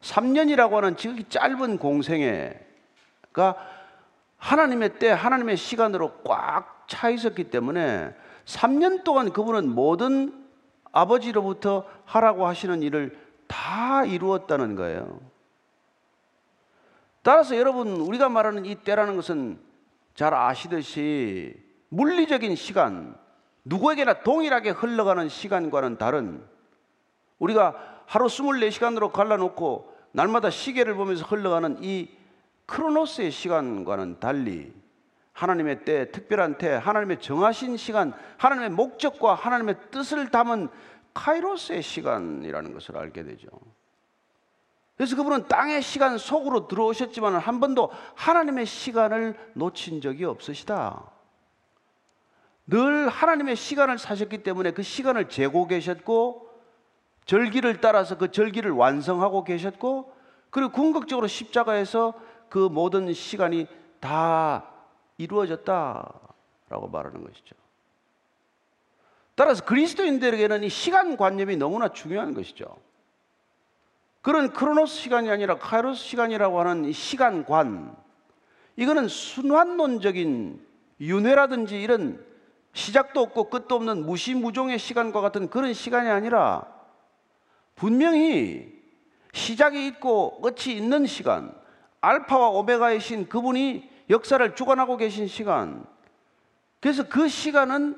[0.00, 3.56] 3년이라고 하는 지극히 짧은 공생애가
[4.36, 8.14] 하나님의 때, 하나님의 시간으로 꽉 차 있었기 때문에
[8.46, 10.46] 3년 동안 그분은 모든
[10.90, 15.20] 아버지로부터 하라고 하시는 일을 다 이루었다는 거예요.
[17.22, 19.60] 따라서 여러분 우리가 말하는 이 때라는 것은
[20.14, 21.54] 잘 아시듯이
[21.90, 23.14] 물리적인 시간,
[23.64, 26.42] 누구에게나 동일하게 흘러가는 시간과는 다른
[27.38, 32.08] 우리가 하루 24시간으로 갈라놓고 날마다 시계를 보면서 흘러가는 이
[32.64, 34.72] 크로노스의 시간과는 달리
[35.34, 40.68] 하나님의 때, 특별한 때, 하나님의 정하신 시간, 하나님의 목적과 하나님의 뜻을 담은
[41.12, 43.46] 카이로스의 시간이라는 것을 알게 되죠.
[44.96, 51.04] 그래서 그분은 땅의 시간 속으로 들어오셨지만 한 번도 하나님의 시간을 놓친 적이 없으시다.
[52.66, 56.47] 늘 하나님의 시간을 사셨기 때문에 그 시간을 재고 계셨고
[57.28, 60.10] 절기를 따라서 그 절기를 완성하고 계셨고
[60.48, 62.14] 그리고 궁극적으로 십자가에서
[62.48, 63.66] 그 모든 시간이
[64.00, 64.70] 다
[65.18, 67.54] 이루어졌다라고 말하는 것이죠.
[69.34, 72.64] 따라서 그리스도인들에게는 이 시간 관념이 너무나 중요한 것이죠.
[74.22, 77.94] 그런 크로노스 시간이 아니라 카이로스 시간이라고 하는 시간관.
[78.76, 80.66] 이거는 순환론적인
[81.00, 82.24] 윤회라든지 이런
[82.72, 86.77] 시작도 없고 끝도 없는 무시무종의 시간과 같은 그런 시간이 아니라
[87.78, 88.76] 분명히
[89.32, 91.54] 시작이 있고 끝이 있는 시간,
[92.00, 95.86] 알파와 오메가이신 그분이 역사를 주관하고 계신 시간.
[96.80, 97.96] 그래서 그 시간은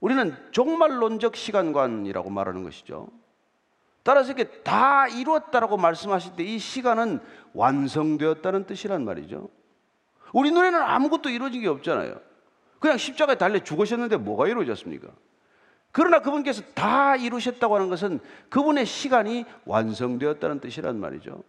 [0.00, 3.08] 우리는 종말론적 시간관이라고 말하는 것이죠.
[4.02, 7.20] 따라서 이렇게 다 이루었다라고 말씀하실 때 이 시간은
[7.54, 9.48] 완성되었다는 뜻이란 말이죠.
[10.34, 12.20] 우리 눈에는 아무것도 이루어진 게 없잖아요.
[12.80, 15.08] 그냥 십자가에 달려 죽으셨는데 뭐가 이루어졌습니까?
[15.92, 18.20] 그러나 그분께서 다 이루셨다고 하는 것은
[18.50, 21.42] 그분의 시간이 완성되었다는 뜻이란 말이죠.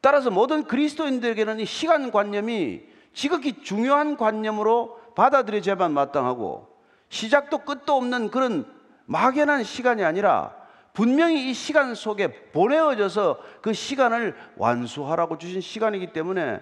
[0.00, 6.68] 따라서 모든 그리스도인들에게는 이 시간 관념이 지극히 중요한 관념으로 받아들여져야만 마땅하고
[7.08, 8.66] 시작도 끝도 없는 그런
[9.04, 10.56] 막연한 시간이 아니라
[10.94, 16.60] 분명히 이 시간 속에 보내어져서 그 시간을 완수하라고 주신 시간이기 때문에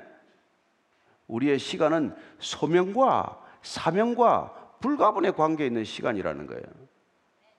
[1.27, 6.63] 우리의 시간은 소명과 사명과 불가분의 관계에 있는 시간이라는 거예요.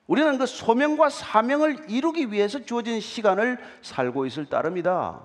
[0.08, 5.22] 우리는 그 소명과 사명을 이루기 위해서 주어진 시간을 살고 있을 따름이다.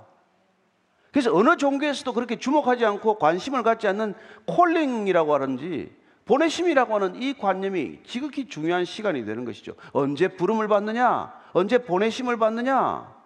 [1.11, 4.15] 그래서 어느 종교에서도 그렇게 주목하지 않고 관심을 갖지 않는
[4.47, 5.91] 콜링이라고 하는지
[6.27, 9.75] 보내심이라고 하는 이 관념이 지극히 중요한 시간이 되는 것이죠.
[9.93, 11.33] 언제 부름을 받느냐?
[11.53, 13.17] 언제 보내심을 받느냐?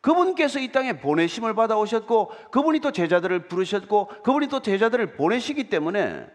[0.00, 6.26] 그분께서 이 땅에 보내심을 받아오셨고 그분이 또 제자들을 부르셨고 그분이 또 제자들을 보내시기 때문에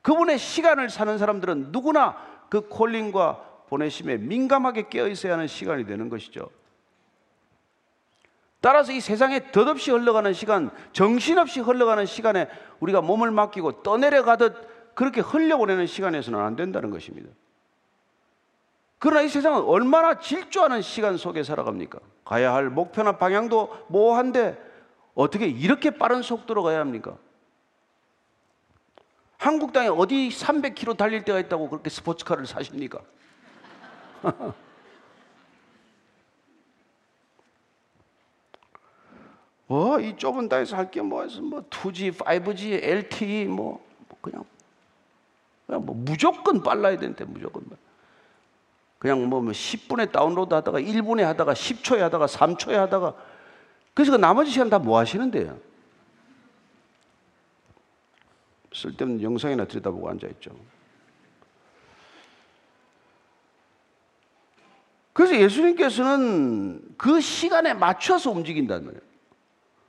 [0.00, 2.16] 그분의 시간을 사는 사람들은 누구나
[2.48, 6.50] 그 콜링과 보내심에 민감하게 깨어 있어야 하는 시간이 되는 것이죠.
[8.60, 12.48] 따라서 이 세상에 덧없이 흘러가는 시간, 정신없이 흘러가는 시간에
[12.80, 17.28] 우리가 몸을 맡기고 떠내려가듯 그렇게 흘려보내는 시간에서는 안 된다는 것입니다.
[18.98, 21.98] 그러나 이 세상은 얼마나 질주하는 시간 속에 살아갑니까?
[22.24, 24.58] 가야 할 목표나 방향도 모호한데
[25.14, 27.18] 어떻게 이렇게 빠른 속도로 가야 합니까?
[29.44, 33.00] 한국 땅에 어디 300km 달릴 때가 있다고 그렇게 스포츠카를 사십니까?
[39.66, 41.26] 뭐 이 좁은 땅에서 할 게 뭐?
[41.42, 44.44] 뭐 2G, 5G, LTE 뭐, 뭐 그냥
[45.66, 47.64] 그냥 뭐 무조건 빨라야 되는데 무조건
[48.98, 53.14] 그냥 뭐 10분에 뭐 다운로드 하다가 1분에 하다가 10초에 하다가 3초에 하다가
[53.94, 55.58] 그래서 그 나머지 시간 다 뭐 하시는데요?
[58.74, 60.50] 쓸데없는 영상이나 들여다보고 앉아있죠.
[65.12, 69.00] 그래서 예수님께서는 그 시간에 맞춰서 움직인단 말이에요.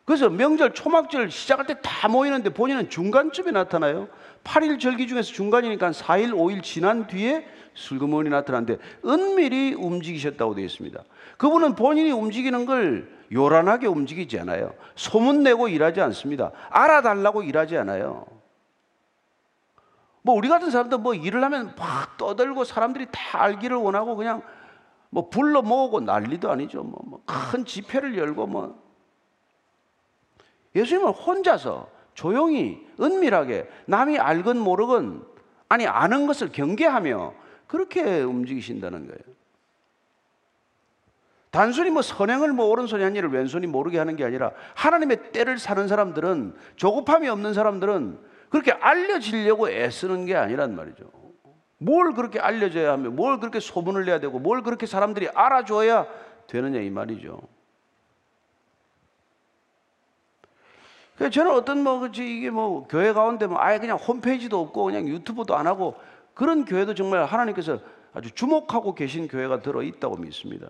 [0.06, 4.08] 그래서 명절 초막절 시작할 때 다 모이는데 본인은 중간쯤에 나타나요.
[4.44, 11.04] 8일 절기 중에서 중간이니까 4일, 5일 지난 뒤에 슬그머니 나타났는데 은밀히 움직이셨다고 되어 있습니다.
[11.38, 14.76] 그분은 본인이 움직이는 걸 요란하게 움직이지 않아요.
[14.96, 16.52] 소문내고 일하지 않습니다.
[16.70, 18.35] 알아달라고 일하지 않아요.
[20.26, 24.42] 뭐 우리 같은 사람도 뭐 일을 하면 막 떠들고 사람들이 다 알기를 원하고 그냥
[25.12, 26.82] 뭐 불러 모으고 난리도 아니죠.
[26.82, 28.84] 뭐큰 뭐 집회를 열고 뭐
[30.74, 35.24] 예수님은 혼자서 조용히 은밀하게 남이 알건 모르건
[35.70, 37.34] 아니 아는 것을 경계하며
[37.68, 39.36] 그렇게 움직이신다는 거예요.
[41.52, 45.88] 단순히 뭐 선행을 뭐 오른손이 한 일을 왼손이 모르게 하는 게 아니라 하나님의 때를 사는
[45.88, 51.10] 사람들은 조급함이 없는 사람들은 그렇게 알려지려고 애쓰는 게 아니란 말이죠.
[51.78, 56.08] 뭘 그렇게 알려줘야 하며 뭘 그렇게 소문을 내야 되고 뭘 그렇게 사람들이 알아줘야
[56.48, 57.40] 되느냐 이 말이죠.
[61.18, 65.56] 그래서 저는 어떤 뭐 이게 뭐 교회 가운데 뭐 아예 그냥 홈페이지도 없고 그냥 유튜브도
[65.56, 65.96] 안 하고
[66.34, 67.80] 그런 교회도 정말 하나님께서
[68.14, 70.68] 아주 주목하고 계신 교회가 들어 있다고 믿습니다.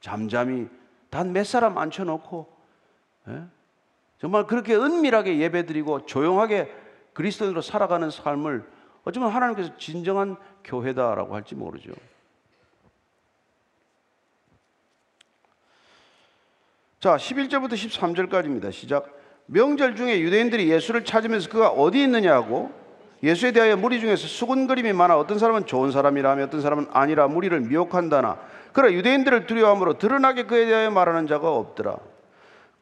[0.00, 0.68] 잠잠히
[1.10, 2.56] 단 몇 사람 앉혀놓고
[3.28, 3.42] 예?
[4.22, 6.72] 정말 그렇게 은밀하게 예배드리고 조용하게
[7.12, 8.64] 그리스도인으로 살아가는 삶을
[9.02, 11.90] 어쩌면 하나님께서 진정한 교회다라고 할지 모르죠.
[17.00, 18.70] 자, 11절부터 13절까지입니다.
[18.70, 19.12] 시작.
[19.46, 22.70] 명절 중에 유대인들이 예수를 찾으면서 그가 어디 있느냐고
[23.24, 28.38] 예수에 대하여 무리 중에서 수군거림이 많아 어떤 사람은 좋은 사람이라며 어떤 사람은 아니라 무리를 미혹한다나
[28.72, 32.11] 그러나 유대인들을 두려워함으로 드러나게 그에 대하여 말하는 자가 없더라.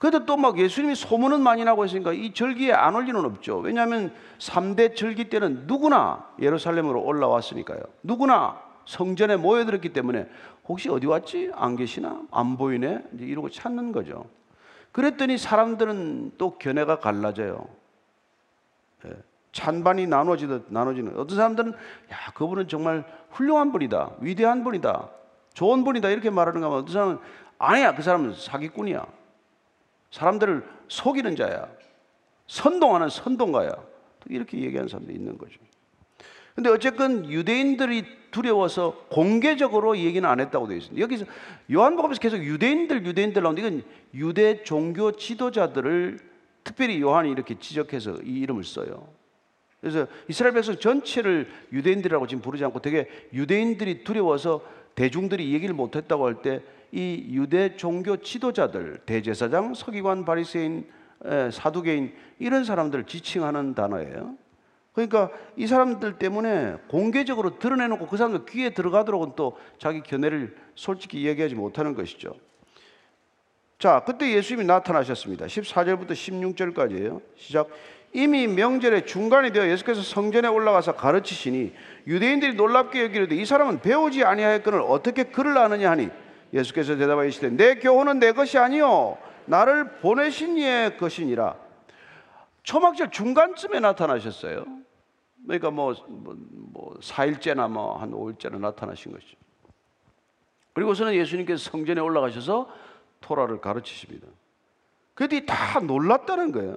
[0.00, 3.58] 그래도 또 막 예수님이 소문은 많이 나고 있으니까 이 절기에 안 올 리는 없죠.
[3.58, 7.80] 왜냐하면 3대 절기 때는 누구나 예루살렘으로 올라왔으니까요.
[8.02, 10.26] 누구나 성전에 모여들었기 때문에
[10.66, 11.50] 혹시 어디 왔지?
[11.54, 12.22] 안 계시나?
[12.30, 13.04] 안 보이네?
[13.14, 14.24] 이제 이러고 찾는 거죠.
[14.92, 17.66] 그랬더니 사람들은 또 견해가 갈라져요.
[19.04, 19.10] 예.
[19.52, 25.10] 찬반이 나눠지듯 나눠지는 어떤 사람들은 야 그분은 정말 훌륭한 분이다 위대한 분이다
[25.52, 27.18] 좋은 분이다 이렇게 말하는가 하면 어떤 사람은
[27.58, 29.04] 아니야 그 사람은 사기꾼이야
[30.11, 31.68] 사람들을 속이는 자야.
[32.46, 33.70] 선동하는 선동가야.
[34.29, 35.59] 이렇게 얘기하는 사람도 있는 거죠.
[36.55, 41.01] 근데 어쨌건 유대인들이 두려워서 공개적으로 얘기는 안 했다고 되어 있습니다.
[41.01, 41.25] 여기서
[41.73, 43.83] 요한복음에서 계속 유대인들, 유대인들 나오는데 이건
[44.14, 46.18] 유대 종교 지도자들을
[46.64, 49.09] 특별히 요한이 이렇게 지적해서 이 이름을 써요.
[49.81, 54.61] 그래서 이스라엘 백성 전체를 유대인들이라고 지금 부르지 않고 되게 유대인들이 두려워서
[54.94, 60.88] 대중들이 얘기를 못했다고 할 때 이 유대 종교 지도자들, 대제사장, 서기관, 바리새인,
[61.53, 64.35] 사두개인 이런 사람들을 지칭하는 단어예요.
[64.92, 71.55] 그러니까 이 사람들 때문에 공개적으로 드러내놓고 그 사람들 귀에 들어가도록은 또 자기 견해를 솔직히 얘기하지
[71.55, 72.35] 못하는 것이죠.
[73.79, 75.46] 자, 그때 예수님이 나타나셨습니다.
[75.46, 77.22] 14절부터 16절까지예요.
[77.37, 77.68] 시작.
[78.12, 81.73] 이미 명절의 중간이 되어 예수께서 성전에 올라가서 가르치시니
[82.07, 86.09] 유대인들이 놀랍게 여기려도 이 사람은 배우지 아니하였거늘 어떻게 글을 아느냐 하니
[86.53, 91.57] 예수께서 대답하시되 내 교훈은 내 것이 아니요 나를 보내신 이의 것이니라.
[92.62, 94.64] 초막절 중간쯤에 나타나셨어요.
[95.44, 96.37] 그러니까 뭐, 뭐,
[96.73, 99.37] 뭐 4일째나 뭐 한 5일째나 나타나신 것이죠.
[100.75, 102.68] 그리고서는 예수님께서 성전에 올라가셔서
[103.20, 104.27] 토라를 가르치십니다.
[105.14, 106.77] 그들이 다 놀랐다는 거예요.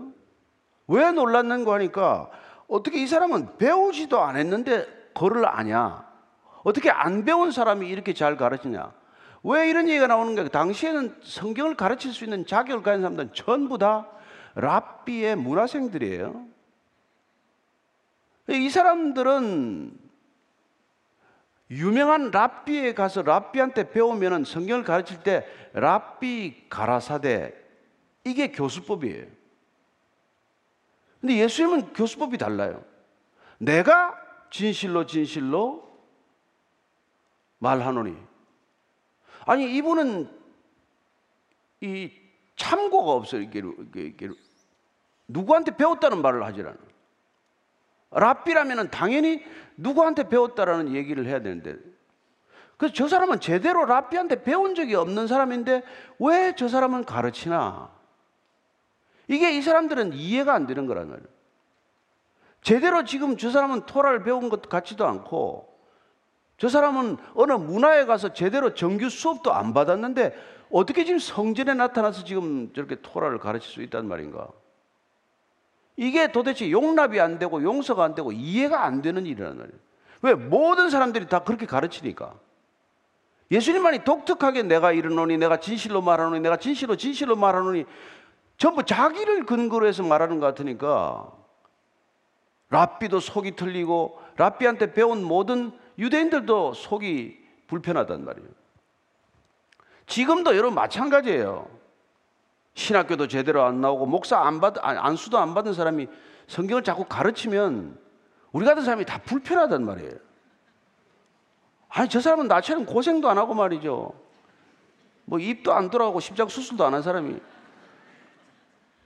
[0.87, 2.29] 왜 놀랐는가 하니까
[2.67, 6.05] 어떻게 이 사람은 배우지도 않았는데 그를 아냐?
[6.63, 8.93] 어떻게 안 배운 사람이 이렇게 잘 가르치냐?
[9.43, 10.47] 왜 이런 얘기가 나오는가?
[10.47, 14.07] 당시에는 성경을 가르칠 수 있는 자격을 가진 사람들은 전부 다
[14.55, 16.45] 랍비의 문화생들이에요.
[18.49, 19.99] 이 사람들은
[21.71, 27.53] 유명한 랍비에 가서 랍비한테 배우면은 성경을 가르칠 때 랍비 가라사대
[28.25, 29.25] 이게 교수법이에요.
[31.23, 32.83] 근데 예수님은 교수법이 달라요.
[33.57, 34.13] 내가
[34.51, 35.89] 진실로 진실로
[37.59, 38.13] 말하노니.
[39.45, 40.29] 아니 이분은
[41.79, 42.11] 이
[42.57, 43.39] 참고가 없어요.
[43.39, 44.29] 이게, 이게, 이게
[45.29, 46.77] 누구한테 배웠다는 말을 하질 않아.
[48.11, 49.41] 랍비라면 당연히
[49.77, 51.77] 누구한테 배웠다라는 얘기를 해야 되는데
[52.75, 55.83] 그래서 저 사람은 제대로 랍비한테 배운 적이 없는 사람인데
[56.19, 58.02] 왜 저 사람은 가르치나?
[59.27, 61.27] 이게 이 사람들은 이해가 안 되는 거란 말이에요.
[62.61, 65.73] 제대로 지금 저 사람은 토라를 배운 것 같지도 않고
[66.57, 70.33] 저 사람은 어느 문화에 가서 제대로 정규 수업도 안 받았는데
[70.71, 74.47] 어떻게 지금 성전에 나타나서 지금 저렇게 토라를 가르칠 수 있단 말인가?
[75.95, 79.79] 이게 도대체 용납이 안 되고 용서가 안 되고 이해가 안 되는 일이라는 말이에요.
[80.23, 80.33] 왜?
[80.33, 82.33] 모든 사람들이 다 그렇게 가르치니까.
[83.51, 87.85] 예수님만이 독특하게 내가 이르노니 내가 진실로 말하노니 내가 진실로 진실로 말하노니
[88.63, 91.29] 전부 자기를 근거로 해서 말하는 것 같으니까
[92.69, 98.47] 랍비도 속이 틀리고 랍비한테 배운 모든 유대인들도 속이 불편하단 말이에요.
[100.05, 101.67] 지금도 여러분 마찬가지예요.
[102.75, 106.07] 신학교도 제대로 안 나오고 목사 안 받, 안수도 안 받은 사람이
[106.47, 107.99] 성경을 자꾸 가르치면
[108.53, 110.13] 우리 같은 사람이 다 불편하단 말이에요.
[111.89, 114.13] 아니, 저 사람은 나처럼 고생도 안 하고 말이죠.
[115.25, 117.41] 뭐 입도 안 돌아가고 심장 수술도 안 한 사람이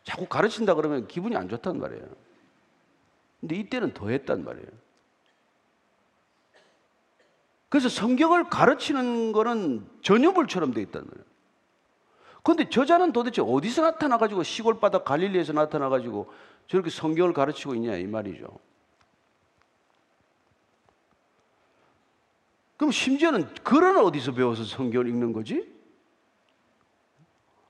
[0.07, 2.05] 자꾸 가르친다 그러면 기분이 안 좋단 말이에요.
[3.41, 4.67] 근데 이때는 더 했단 말이에요.
[7.67, 11.25] 그래서 성경을 가르치는 거는 전유물처럼 돼 있단 말이에요.
[12.41, 16.31] 그런데 저자는 도대체 어디서 나타나가지고 시골 바닥 갈릴리에서 나타나가지고
[16.67, 18.47] 저렇게 성경을 가르치고 있냐 이 말이죠.
[22.77, 25.69] 그럼 심지어는 글은 어디서 배워서 성경을 읽는 거지?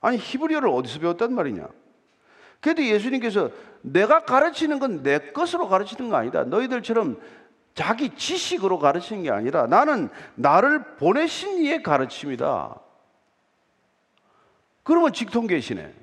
[0.00, 1.68] 아니 히브리어를 어디서 배웠단 말이냐?
[2.60, 3.50] 그래도 예수님께서
[3.82, 6.44] 내가 가르치는 건 내 것으로 가르치는 거 아니다.
[6.44, 7.20] 너희들처럼
[7.74, 12.80] 자기 지식으로 가르치는 게 아니라 나는 나를 보내신 이의 가르침이다.
[14.82, 15.94] 그러면 직통계시네.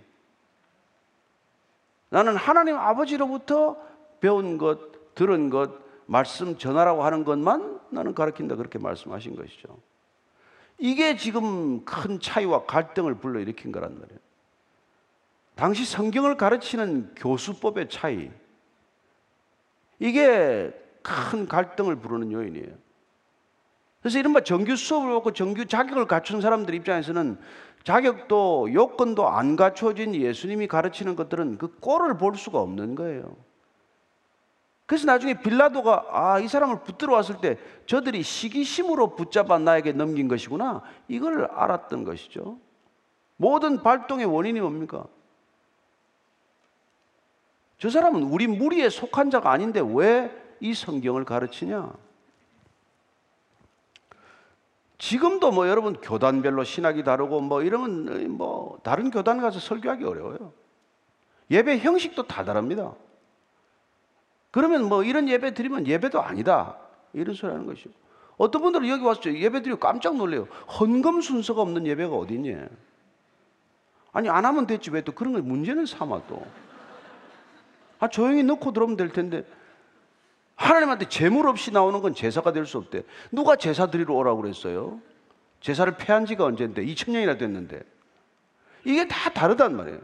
[2.09, 3.77] 나는 하나님 아버지로부터
[4.21, 5.71] 배운 것, 들은 것,
[6.05, 8.55] 말씀 전하라고 하는 것만 나는 가르친다.
[8.55, 9.77] 그렇게 말씀하신 것이죠.
[10.77, 14.19] 이게 지금 큰 차이와 갈등을 불러일으킨 거란 말이에요.
[15.55, 18.29] 당시 성경을 가르치는 교수법의 차이.
[19.99, 22.85] 이게 큰 갈등을 부르는 요인이에요.
[24.01, 27.39] 그래서 이른바 정규 수업을 받고 정규 자격을 갖춘 사람들 입장에서는
[27.83, 33.35] 자격도 요건도 안 갖춰진 예수님이 가르치는 것들은 그 꼴을 볼 수가 없는 거예요.
[34.85, 40.83] 그래서 나중에 빌라도가 아, 이 사람을 붙들어 왔을 때 저들이 시기심으로 붙잡아 나에게 넘긴 것이구나.
[41.07, 42.59] 이걸 알았던 것이죠.
[43.37, 45.05] 모든 발동의 원인이 뭡니까?
[47.77, 51.93] 저 사람은 우리 무리에 속한 자가 아닌데 왜 이 성경을 가르치냐?
[54.97, 60.53] 지금도 뭐 여러분 교단별로 신학이 다르고 뭐 이러면 뭐 다른 교단 가서 설교하기 어려워요.
[61.51, 62.93] 예배 형식도 다 다릅니다.
[64.51, 66.77] 그러면 뭐 이런 예배 드리면 예배도 아니다.
[67.13, 67.93] 이런 소리 하는 것이요.
[68.37, 70.47] 어떤 분들은 여기 와서 예배 드리고 깜짝 놀래요.
[70.79, 72.55] 헌금 순서가 없는 예배가 어디 있니?
[74.13, 74.91] 아니, 안 하면 됐지.
[74.91, 76.45] 왜 또 그런 걸 문제는 삼아 또.
[77.99, 79.43] 아, 조용히 넣고 들어오면 될 텐데.
[80.55, 83.03] 하나님한테 재물 없이 나오는 건 제사가 될 수 없대.
[83.31, 85.01] 누가 제사 드리러 오라고 그랬어요?
[85.59, 86.85] 제사를 폐한 지가 언젠데?
[86.85, 87.81] 2000년이나 됐는데.
[88.85, 89.99] 이게 다 다르단 말이에요.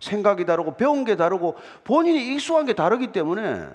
[0.00, 3.68] 생각이 다르고 배운 게 다르고 본인이 익숙한 게 다르기 때문에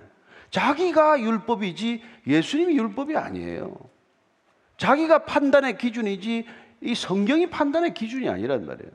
[0.52, 3.76] 자기가 율법이지 예수님이 율법이 아니에요.
[4.78, 6.46] 자기가 판단의 기준이지
[6.82, 8.92] 이 성경이 판단의 기준이 아니란 말이에요.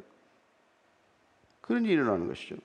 [1.61, 2.57] 그런 일이 일어나는 것이죠.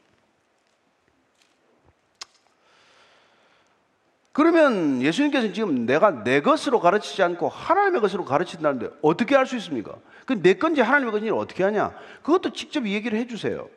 [4.32, 9.96] 그러면 예수님께서 지금 내가 내 것으로 가르치지 않고 하나님의 것으로 가르친다는데 어떻게 할수 있습니까?
[10.26, 11.92] 그 내 건지 하나님의 건지 어떻게 하냐?
[12.22, 13.68] 그것도 직접 얘기를 해 주세요.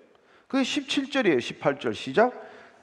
[0.49, 1.39] 그게 17절이에요.
[1.39, 2.33] 18절 시작.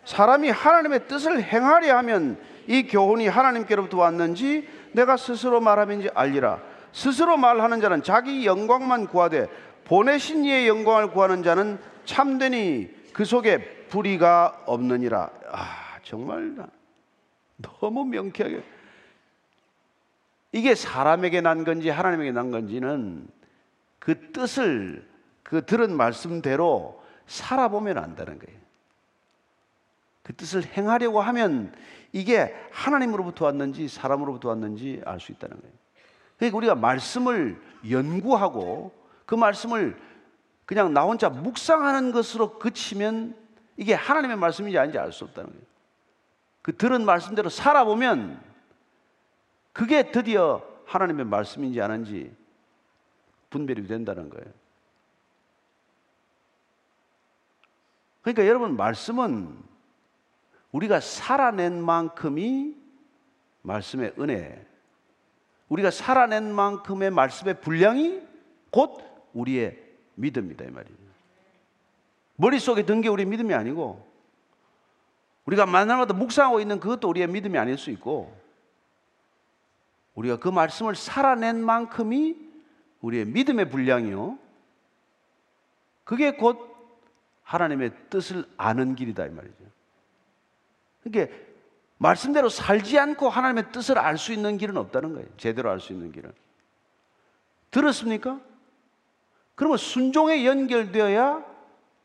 [0.05, 6.59] 사람이 하나님의 뜻을 행하려 하면 이 교훈이 하나님께로부터 왔는지 내가 스스로 말함인지 알리라.
[6.91, 9.47] 스스로 말하는 자는 자기 영광만 구하되
[9.85, 15.29] 보내신 이의 영광을 구하는 자는 참되니 그 속에 불의가 없느니라.
[15.51, 16.55] 아, 정말
[17.61, 18.63] 너무 명쾌하게
[20.51, 23.27] 이게 사람에게 난 건지 하나님에게 난 건지는
[23.99, 25.07] 그 뜻을
[25.43, 28.59] 그 들은 말씀대로 살아보면 안다는 거예요.
[30.23, 31.73] 그 뜻을 행하려고 하면
[32.11, 35.73] 이게 하나님으로부터 왔는지 사람으로부터 왔는지 알 수 있다는 거예요.
[36.37, 38.91] 그러니까 우리가 말씀을 연구하고
[39.25, 39.99] 그 말씀을
[40.65, 43.35] 그냥 나 혼자 묵상하는 것으로 그치면
[43.77, 45.68] 이게 하나님의 말씀인지 아닌지 알 수 없다는 거예요.
[46.61, 48.41] 그 들은 말씀대로 살아보면
[49.73, 52.35] 그게 드디어 하나님의 말씀인지 아닌지
[53.49, 54.51] 분별이 된다는 거예요.
[58.21, 59.57] 그러니까 여러분 말씀은
[60.71, 62.75] 우리가 살아낸 만큼이
[63.61, 64.65] 말씀의 은혜,
[65.69, 68.21] 우리가 살아낸 만큼의 말씀의 분량이
[68.71, 69.01] 곧
[69.33, 69.81] 우리의
[70.15, 70.97] 믿음이다 이 말이에요.
[72.35, 74.08] 머릿속에 든 게 우리의 믿음이 아니고
[75.45, 78.37] 우리가 만날마다 묵상하고 있는 그것도 우리의 믿음이 아닐 수 있고
[80.15, 82.35] 우리가 그 말씀을 살아낸 만큼이
[83.01, 84.37] 우리의 믿음의 분량이요.
[86.03, 86.69] 그게 곧
[87.43, 89.55] 하나님의 뜻을 아는 길이다 이 말이죠.
[91.03, 91.35] 그러니까
[91.97, 95.27] 말씀대로 살지 않고 하나님의 뜻을 알 수 있는 길은 없다는 거예요.
[95.37, 96.31] 제대로 알 수 있는 길은.
[97.71, 98.39] 들었습니까?
[99.55, 101.45] 그러면 순종에 연결되어야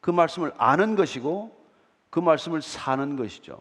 [0.01, 1.64] 그 말씀을 아는 것이고
[2.15, 3.61] 그 말씀을 사는 것이죠.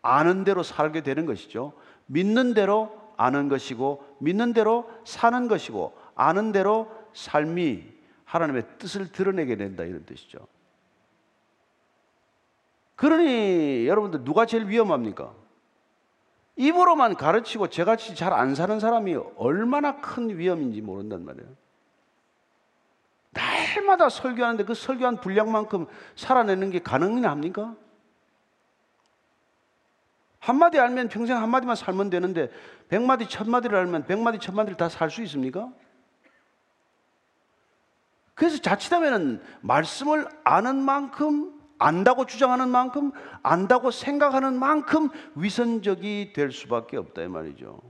[0.00, 1.74] 아는 대로 살게 되는 것이죠.
[2.06, 7.84] 믿는 대로 아는 것이고 믿는 대로 사는 것이고 아는 대로 삶이
[8.24, 10.38] 하나님의 뜻을 드러내게 된다 이런 뜻이죠.
[12.96, 15.34] 그러니 여러분들 누가 제일 위험합니까?
[16.56, 21.50] 입으로만 가르치고 저같이 잘 안 사는 사람이 얼마나 큰 위험인지 모른단 말이에요.
[23.76, 27.74] 날마다 설교하는데 그 설교한 분량만큼 살아내는 게 가능이나 합니까?
[30.38, 32.50] 한마디 알면 평생 한마디만 살면 되는데
[32.88, 35.68] 백마디 천마디를 알면 백마디 천마디를 다 살 수 있습니까?
[38.34, 43.12] 그래서 자칫하면 말씀을 아는 만큼 안다고 주장하는 만큼
[43.42, 47.80] 안다고 생각하는 만큼 위선적이 될 수밖에 없다 이 말이죠.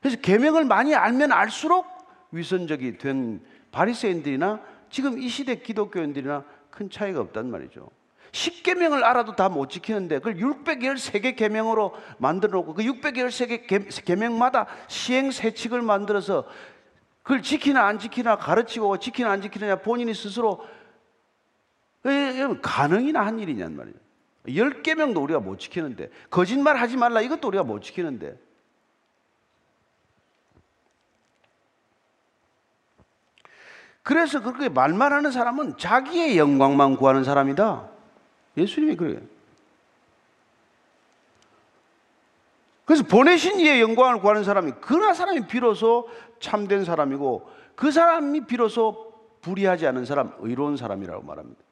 [0.00, 1.86] 그래서 계명을 많이 알면 알수록
[2.32, 3.42] 위선적이 된
[3.74, 7.90] 바리새인들이나 지금 이 시대 기독교인들이나 큰 차이가 없단 말이죠.
[8.30, 15.82] 10계명을 알아도 다 못 지키는데 그걸 613개 계명으로 만들어 놓고 그 613개 계명마다 시행 세칙을
[15.82, 16.44] 만들어서
[17.22, 20.64] 그걸 지키나 안 지키나 가르치고 지키나 안 지키느냐 본인이 스스로
[22.62, 23.96] 가능이나 한 일이냔 말이에요.
[24.46, 28.36] 10개명도 우리가 못 지키는데 거짓말 하지 말라 이것도 우리가 못 지키는데
[34.04, 37.88] 그래서 그렇게 말만 하는 사람은 자기의 영광만 구하는 사람이다.
[38.56, 39.20] 예수님이 그래요.
[42.84, 46.06] 그래서 보내신 이의 영광을 구하는 사람이 그나 사람이 비로소
[46.38, 51.62] 참된 사람이고 그 사람이 비로소 불의하지 않은 사람, 의로운 사람이라고 말합니다.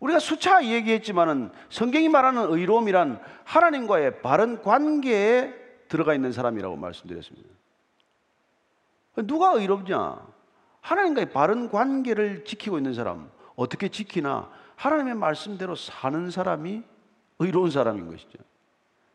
[0.00, 5.54] 우리가 수차 얘기했지만은 성경이 말하는 의로움이란 하나님과의 바른 관계에
[5.86, 7.48] 들어가 있는 사람이라고 말씀드렸습니다.
[9.18, 10.32] 누가 의롭냐?
[10.82, 13.30] 하나님과의 바른 관계를 지키고 있는 사람.
[13.56, 14.50] 어떻게 지키나?
[14.76, 16.82] 하나님의 말씀대로 사는 사람이
[17.38, 18.38] 의로운 사람인 것이죠.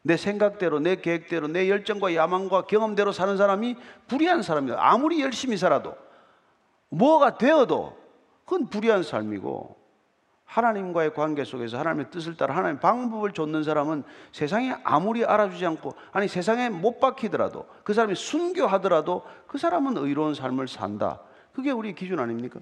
[0.01, 3.75] 내 생각대로, 내 계획대로, 내 열정과 야망과 경험대로 사는 사람이
[4.07, 4.77] 불의한 사람이다.
[4.79, 5.95] 아무리 열심히 살아도,
[6.89, 7.97] 뭐가 되어도,
[8.45, 9.75] 그건 불의한 삶이고,
[10.45, 16.29] 하나님과의 관계 속에서 하나님의 뜻을 따라 하나님의 방법을 좇는 사람은 세상에 아무리 알아주지 않고 아니
[16.29, 21.19] 세상에 못 박히더라도 그 사람이 순교하더라도 그 사람은 의로운 삶을 산다.
[21.57, 22.59] 그게 우리 기준 아닙니까?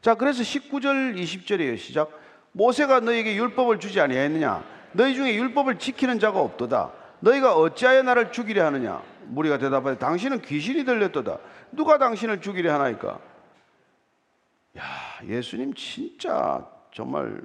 [0.00, 1.78] 자, 그래서 19절 20절이에요.
[1.78, 2.10] 시작.
[2.50, 4.64] 모세가 너에게 율법을 주지 아니하였느냐?
[4.94, 6.92] 너희 중에 율법을 지키는 자가 없도다.
[7.20, 9.00] 너희가 어찌하여 나를 죽이려 하느냐?
[9.26, 11.38] 무리가 대답하되 당신은 귀신이 들렸도다.
[11.70, 13.20] 누가 당신을 죽이려 하나이까?
[14.78, 14.82] 야,
[15.24, 17.40] 예수님 진짜 정말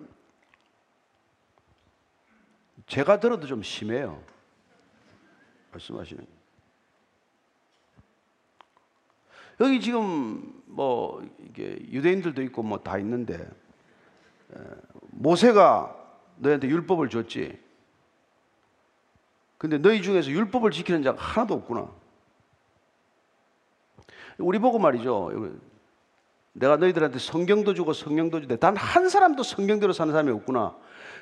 [2.87, 4.19] 제가 들어도 좀 심해요.
[5.73, 6.38] 말씀하시는.
[9.59, 13.49] 여기 지금 뭐 이게 유대인들도 있고 뭐 다 있는데
[15.11, 15.95] 모세가
[16.37, 17.59] 너희한테 율법을 줬지.
[19.57, 21.89] 근데 너희 중에서 율법을 지키는 자가 하나도 없구나.
[24.37, 25.31] 우리 보고 말이죠.
[26.53, 30.77] 내가 너희들한테 성경도 주고 성령도 주되 단 한 사람도 성경대로 사는 사람이 없구나.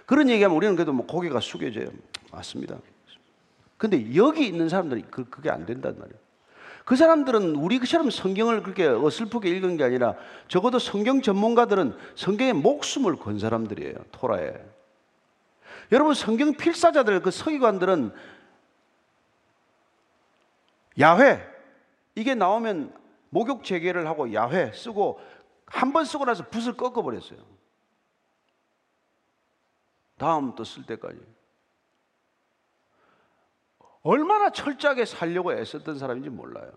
[0.05, 1.89] 그런 얘기하면 우리는 그래도 뭐 고개가 숙여져요.
[2.31, 2.77] 맞습니다.
[3.77, 6.19] 근데 여기 있는 사람들이 그, 그게 안 된단 말이에요.
[6.87, 10.15] 그 사람들은 우리처럼 성경을 그렇게 어슬프게 읽은 게 아니라
[10.47, 13.93] 적어도 성경 전문가들은 성경에 목숨을 건 사람들이에요.
[14.13, 14.53] 토라에.
[15.91, 18.13] 여러분 성경 필사자들 그 서기관들은
[20.97, 21.45] 야훼
[22.15, 22.95] 이게 나오면
[23.31, 25.19] 목욕 재개를 하고 야훼 쓰고
[25.65, 27.39] 한 번 쓰고 나서 붓을 꺾어 버렸어요.
[30.17, 31.19] 다음 또 쓸 때까지.
[34.03, 36.71] 얼마나 철저하게 살려고 애썼던 사람인지 몰라요.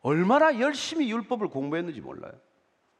[0.00, 2.32] 얼마나 열심히 율법을 공부했는지 몰라요.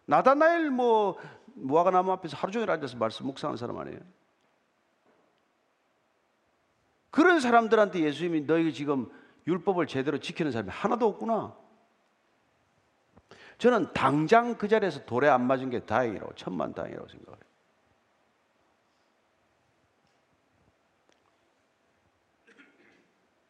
[0.07, 1.19] 나다나엘 뭐
[1.55, 4.01] 무화과 나무 앞에서 하루 종일 앉아서 말씀 묵상하는 사람 아니에요?
[7.11, 9.11] 그런 사람들한테 예수님이 너희 지금
[9.47, 11.57] 율법을 제대로 지키는 사람이 하나도 없구나.
[13.59, 17.41] 저는 당장 그 자리에서 돌에 안 맞은 게 다행이라고 천만 다행이라고 생각해요.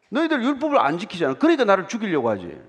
[0.09, 1.35] 너희들 율법을 안 지키잖아.
[1.35, 2.59] 그러니까 나를 죽이려고 하지.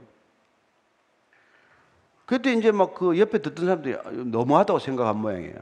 [2.27, 3.97] 그때 이제 막 그 옆에 듣던 사람들이
[4.31, 5.57] 너무하다고 생각한 모양이에요.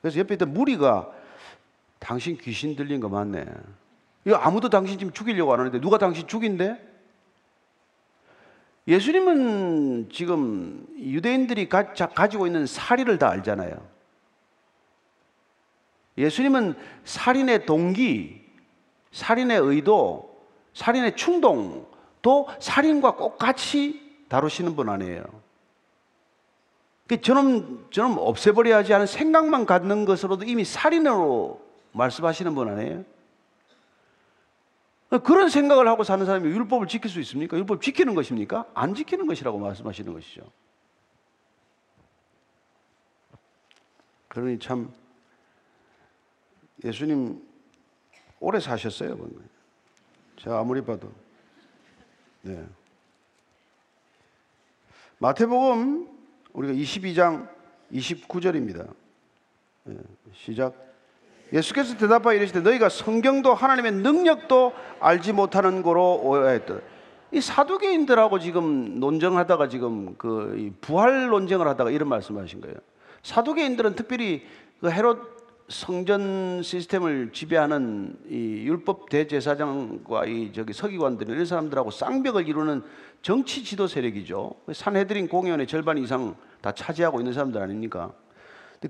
[0.00, 1.10] 그래서 옆에 있던 무리가
[1.98, 3.46] 당신 귀신 들린 거 맞네.
[4.24, 6.80] 이거 아무도 당신 지금 죽이려고 안 하는데 누가 당신 죽인대?
[8.88, 11.92] 예수님은 지금 유대인들이 가,
[12.28, 13.76] 지고 있는 사리를 다 알잖아요.
[16.16, 16.74] 예수님은
[17.04, 18.44] 살인의 동기,
[19.12, 20.27] 살인의 의도,
[20.78, 21.88] 살인의 충동,
[22.22, 25.24] 또 살인과 꼭 같이 다루시는 분 아니에요.
[27.08, 31.60] 그 저놈, 저놈 없애버려야 하지 않은 생각만 갖는 것으로도 이미 살인으로
[31.92, 33.04] 말씀하시는 분 아니에요?
[35.24, 37.56] 그런 생각을 하고 사는 사람이 율법을 지킬 수 있습니까?
[37.56, 38.66] 율법 지키는 것입니까?
[38.72, 40.42] 안 지키는 것이라고 말씀하시는 것이죠.
[44.28, 44.92] 그러니 참
[46.84, 47.42] 예수님
[48.38, 49.16] 오래 사셨어요.
[50.38, 51.12] 제가 아무리 봐도.
[52.42, 52.64] 네.
[55.18, 56.08] 마태복음
[56.52, 57.48] 우리가 22장
[57.92, 58.88] 29절입니다.
[59.84, 59.96] 네.
[60.32, 60.74] 시작.
[61.52, 66.78] 예수께서 대답하여 이르시되 너희가 성경도 하나님의 능력도 알지 못하는 거로 오해했다.
[67.32, 72.76] 이 사두개인들하고 지금 논쟁하다가 지금 그 부활 논쟁을 하다가 이런 말씀하신 거예요.
[73.22, 74.46] 사두개인들은 특별히
[74.80, 75.37] 그 헤롯
[75.68, 82.82] 성전 시스템을 지배하는 이 율법 대제사장과 이 저기 서기관들 이런 사람들하고 쌍벽을 이루는
[83.20, 84.54] 정치 지도 세력이죠.
[84.72, 88.12] 산헤드린 공회원의 절반 이상 다 차지하고 있는 사람들 아닙니까?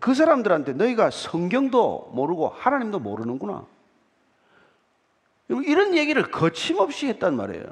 [0.00, 3.66] 그 사람들한테 너희가 성경도 모르고 하나님도 모르는구나.
[5.48, 7.64] 이런 얘기를 거침없이 했단 말이에요.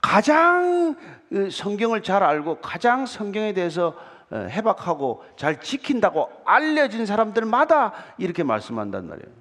[0.00, 0.96] 가장
[1.28, 3.98] 그 성경을 잘 알고 가장 성경에 대해서 어,
[4.32, 9.34] 해박하고 잘 지킨다고 알려진 사람들마다 이렇게 말씀한단 말이에요.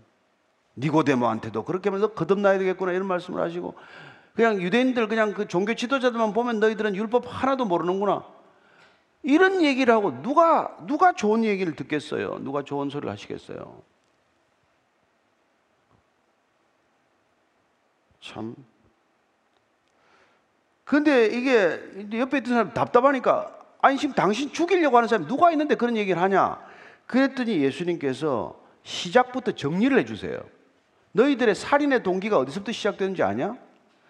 [0.78, 3.74] 니고데모한테도 그렇게 하면 너 거듭나야 되겠구나 이런 말씀을 하시고
[4.36, 8.24] 그냥 유대인들 그냥 그 종교 지도자들만 보면 너희들은 율법 하나도 모르는구나.
[9.24, 12.38] 이런 얘기를 하고 누가 누가 좋은 얘기를 듣겠어요?
[12.40, 13.82] 누가 좋은 소리를 하시겠어요?
[18.22, 18.56] 참.
[20.86, 25.98] 근데 이게 옆에 있던 사람 답답하니까 아니 지금 당신 죽이려고 하는 사람이 누가 있는데 그런
[25.98, 26.60] 얘기를 하냐?
[27.06, 30.40] 그랬더니 예수님께서 시작부터 정리를 해주세요.
[31.12, 33.56] 너희들의 살인의 동기가 어디서부터 시작되는지 아냐?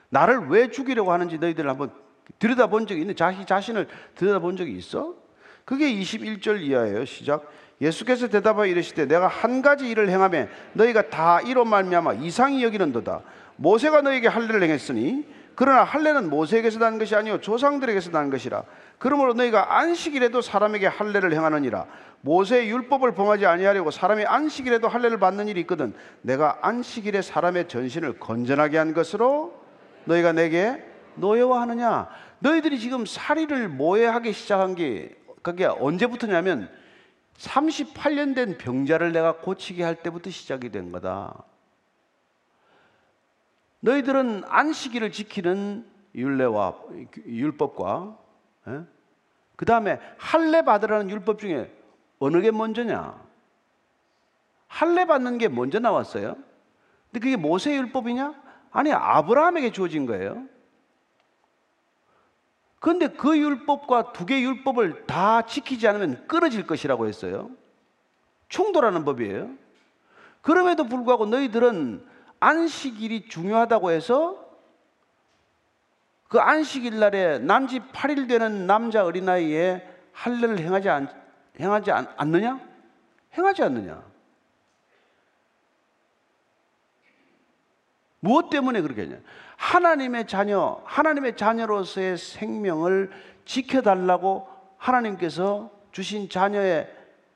[0.10, 1.92] 나를 왜 죽이려고 하는지 너희들 한번
[2.40, 5.16] 들여다본 적이 있는 자기 자신을 들여다본 적이 있어?
[5.66, 7.06] 그게 21절 이하예요.
[7.06, 7.52] 시작.
[7.82, 13.22] 예수께서 대답하여 이르시되 내가 한 가지 일을 행하며 너희가 다 이로 말미암아 이상히 여기는도다.
[13.58, 15.26] 모세가 너에게 할례를 행했으니
[15.58, 18.62] 그러나 할례는 모세에게서 난 것이 아니요 조상들에게서 난 것이라.
[19.00, 21.88] 그러므로 너희가 안식일에도 사람에게 할례를 행하느니라.
[22.22, 25.96] 모세의 율법을 범하지 아니하려고 사람이 안식일에도 할례를 받는 일이 있거든.
[26.22, 29.60] 내가 안식일에 사람의 전신을 건전하게 한 것으로
[30.06, 30.80] 너희가 내게
[31.16, 32.08] 노예화하느냐?
[32.38, 36.70] 너희들이 지금 살이를 모해하기 시작한 게 그게 언제부터냐면
[37.40, 41.34] 38년 된 병자를 내가 고치게 할 때부터 시작이 된 거다.
[43.80, 46.76] 너희들은 안식일을 지키는 율례와
[47.26, 48.18] 율법과
[48.70, 48.84] 예?
[49.56, 51.72] 그 다음에 할례 받으라는 율법 중에
[52.20, 53.20] 어느 게 먼저냐?
[54.68, 56.36] 할례 받는 게 먼저 나왔어요.
[57.12, 58.34] 근데 그게 모세 율법이냐?
[58.72, 60.46] 아니 아브라함에게 주어진 거예요.
[62.80, 67.50] 그런데 그 율법과 두 개의 율법을 다 지키지 않으면 끊어질 것이라고 했어요.
[68.50, 69.50] 충돌하는 법이에요.
[70.42, 72.06] 그럼에도 불구하고 너희들은
[72.40, 74.46] 안식일이 중요하다고 해서
[76.28, 81.10] 그 안식일 날에 난지 8일 되는 남자 어린아이의 할례를 행하지 않,
[81.60, 82.60] 행하지 않, 않느냐?
[83.38, 84.04] 행하지 않느냐?
[88.20, 89.18] 무엇 때문에 그렇게 했냐?
[89.56, 93.12] 하나님의 자녀, 하나님의 자녀로서의 생명을
[93.46, 96.94] 지켜달라고 하나님께서 주신 자녀의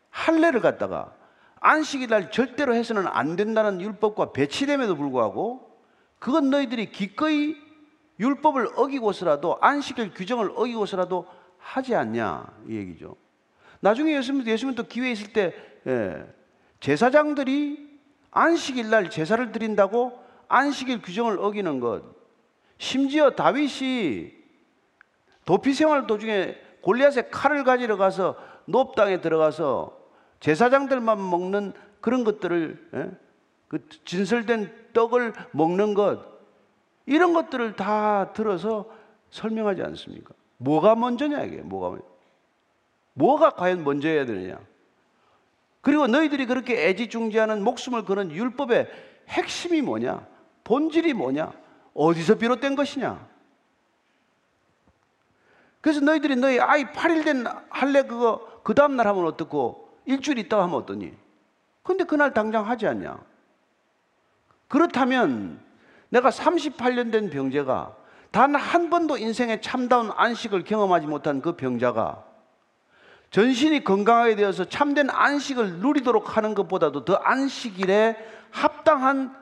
[0.09, 1.15] 할례를 갖다가
[1.61, 5.71] 안식일 날 절대로 해서는 안 된다는 율법과 배치됨에도 불구하고
[6.19, 7.55] 그건 너희들이 기꺼이
[8.19, 13.15] 율법을 어기고서라도 안식일 규정을 어기고서라도 하지 않냐 이 얘기죠.
[13.79, 15.55] 나중에 예수님 예수님 또 기회 있을 때
[15.87, 16.25] 예,
[16.79, 17.99] 제사장들이
[18.31, 22.03] 안식일 날 제사를 드린다고 안식일 규정을 어기는 것.
[22.79, 24.31] 심지어 다윗이
[25.45, 28.35] 도피 생활 도중에 골리앗의 칼을 가지러 가서
[28.65, 30.00] 노 땅에 들어가서
[30.41, 33.11] 제사장들만 먹는 그런 것들을 예?
[33.67, 36.25] 그 진설된 떡을 먹는 것
[37.05, 38.85] 이런 것들을 다 들어서
[39.29, 40.33] 설명하지 않습니까?
[40.57, 41.97] 뭐가 먼저냐 이게 뭐가.
[43.13, 44.59] 뭐가 과연 먼저여야 되느냐?
[45.81, 48.87] 그리고 너희들이 그렇게 애지중지하는 목숨을 거는 율법의
[49.29, 50.27] 핵심이 뭐냐?
[50.63, 51.51] 본질이 뭐냐?
[51.93, 53.27] 어디서 비롯된 것이냐?
[55.81, 60.75] 그래서 너희들이 너희 아이 8일 된 할래 그거 그 다음날 하면 어떻고 일주일 있다가 하면
[60.75, 61.13] 어떠니?
[61.83, 63.19] 근데 그날 당장 하지 않냐?
[64.67, 65.59] 그렇다면
[66.09, 67.95] 내가 38년 된 병자가
[68.31, 72.25] 단 한 번도 인생에 참다운 안식을 경험하지 못한 그 병자가
[73.29, 78.17] 전신이 건강하게 되어서 참된 안식을 누리도록 하는 것보다도 더 안식일에
[78.51, 79.35] 합당한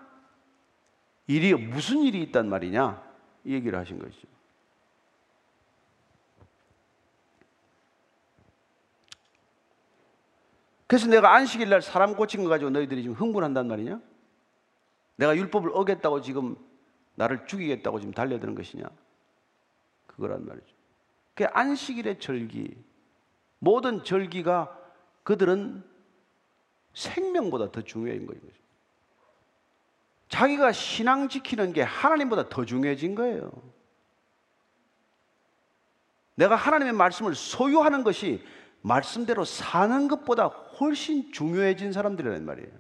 [1.28, 3.02] 일이 무슨 일이 있단 말이냐?
[3.46, 4.28] 이 얘기를 하신 것이죠.
[10.90, 14.02] 그래서 내가 안식일 날 사람 고친 거 가지고 너희들이 지금 흥분한단 말이냐?
[15.18, 16.56] 내가 율법을 어겼다고 지금
[17.14, 18.86] 나를 죽이겠다고 지금 달려드는 것이냐?
[20.08, 20.66] 그거란 말이죠.
[21.36, 22.76] 그 안식일의 절기,
[23.60, 24.76] 모든 절기가
[25.22, 25.84] 그들은
[26.96, 28.40] 생명보다 더 중요한 거죠.
[30.28, 33.52] 자기가 신앙 지키는 게 하나님보다 더 중요해진 거예요.
[36.34, 38.44] 내가 하나님의 말씀을 소유하는 것이
[38.82, 42.72] 말씀대로 사는 것보다 훨씬 중요해진 사람들이란 말이에요.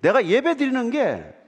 [0.00, 1.40] 내가 예배 드리는 게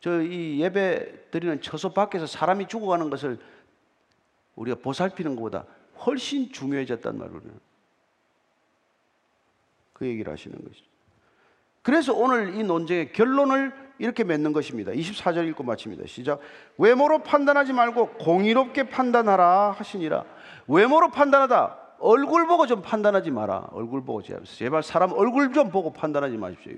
[0.00, 3.38] 저 이 예배 드리는 처소 밖에서 사람이 죽어가는 것을
[4.54, 5.66] 우리가 보살피는 것보다
[6.06, 7.40] 훨씬 중요해졌단 말이에요.
[9.92, 10.86] 그 얘기를 하시는 것이죠.
[11.82, 14.92] 그래서 오늘 이 논쟁의 결론을 이렇게 맺는 것입니다.
[14.92, 16.04] 24절 읽고 마칩니다.
[16.06, 16.40] 시작.
[16.78, 20.24] 외모로 판단하지 말고 공의롭게 판단하라 하시니라.
[20.68, 21.76] 외모로 판단하다.
[22.00, 23.68] 얼굴 보고 좀 판단하지 마라.
[23.72, 26.74] 얼굴 보고 제발 사람 얼굴 좀 보고 판단하지 마십시오.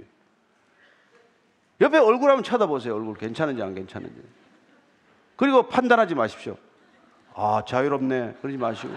[1.81, 2.95] 옆에 얼굴 한번 쳐다보세요.
[2.95, 4.23] 얼굴 괜찮은지 안 괜찮은지.
[5.37, 6.57] 그리고 판단하지 마십시오.
[7.35, 8.37] 아, 자유롭네.
[8.41, 8.93] 그러지 마시고.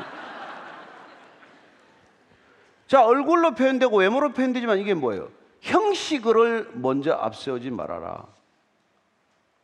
[2.88, 5.30] 자, 얼굴로 표현되고 외모로 표현되지만 이게 뭐예요?
[5.64, 8.28] 형식을 먼저 앞세우지 말아라.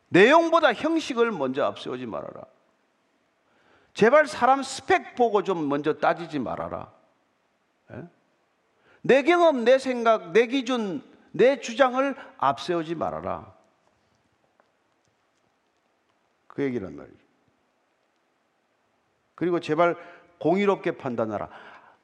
[0.08, 2.42] 내용보다 형식을 먼저 앞세우지 말아라.
[3.92, 6.90] 제발 사람 스펙 보고 좀 먼저 따지지 말아라.
[7.92, 8.04] 예?
[9.02, 13.52] 내 경험, 내 생각, 내 기준, 내 주장을 앞세우지 말아라.
[16.46, 17.18] 그 얘기란 말이죠.
[19.34, 19.96] 그리고 제발
[20.38, 21.50] 공의롭게 판단하라.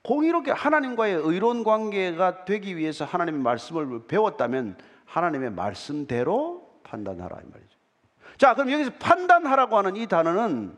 [0.06, 7.76] 공의롭게 하나님과의 의로운 관계가 되기 위해서 하나님의 말씀을 배웠다면 하나님의 말씀대로 판단하라 이 말이죠.
[8.38, 10.76] 자, 그럼 여기서 판단하라고 하는 이 단어는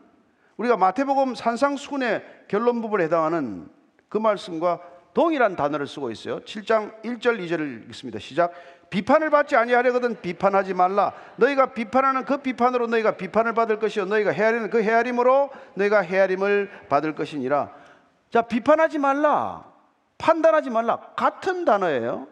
[0.56, 3.68] 우리가 마태복음 산상수훈의 결론 부분에 해당하는
[4.08, 4.80] 그 말씀과
[5.12, 6.40] 동일한 단어를 쓰고 있어요.
[6.40, 8.18] 7장 1절 2절을 읽습니다.
[8.18, 8.54] 시작.
[8.88, 11.12] 비판을 받지 아니하려거든 비판하지 말라.
[11.36, 17.14] 너희가 비판하는 그 비판으로 너희가 비판을 받을 것이요 너희가 헤아리는 그 헤아림으로 너희가 헤아림을 받을
[17.14, 17.87] 것이니라.
[18.30, 19.72] 자, 비판하지 말라.
[20.18, 20.98] 판단하지 말라.
[21.14, 22.26] 같은 단어예요.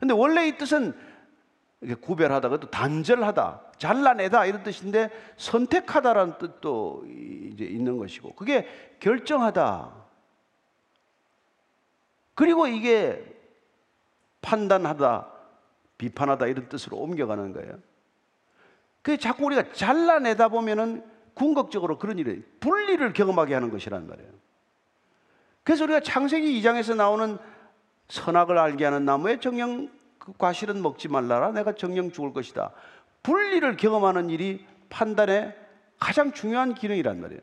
[0.00, 0.94] 근데 원래 이 뜻은
[1.80, 8.68] 이렇게 구별하다, 그것도 단절하다, 잘라내다 이런 뜻인데 선택하다라는 뜻도 이제 있는 것이고 그게
[9.00, 9.92] 결정하다.
[12.34, 13.24] 그리고 이게
[14.40, 15.28] 판단하다,
[15.98, 17.78] 비판하다 이런 뜻으로 옮겨가는 거예요.
[19.02, 21.04] 그 자꾸 우리가 잘라내다 보면은
[21.34, 24.30] 궁극적으로 그런 일이 분리를 경험하게 하는 것이란 말이에요.
[25.64, 27.38] 그래서 우리가 창세기 2장에서 나오는
[28.08, 31.52] 선악을 알게 하는 나무의 정령 그 과실은 먹지 말라라.
[31.52, 32.72] 내가 정령 죽을 것이다.
[33.22, 35.54] 분리를 경험하는 일이 판단의
[35.98, 37.40] 가장 중요한 기능이란 말이에요.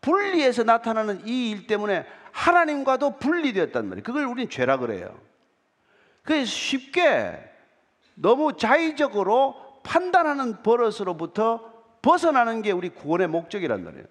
[0.00, 4.02] 분리해서 나타나는 이 일 때문에 하나님과도 분리되었단 말이에요.
[4.02, 5.18] 그걸 우리는 죄라 그래요.
[6.22, 7.38] 그래서 쉽게
[8.14, 14.04] 너무 자의적으로 판단하는 버릇으로부터 벗어나는 게 우리 구원의 목적이란 말이에요.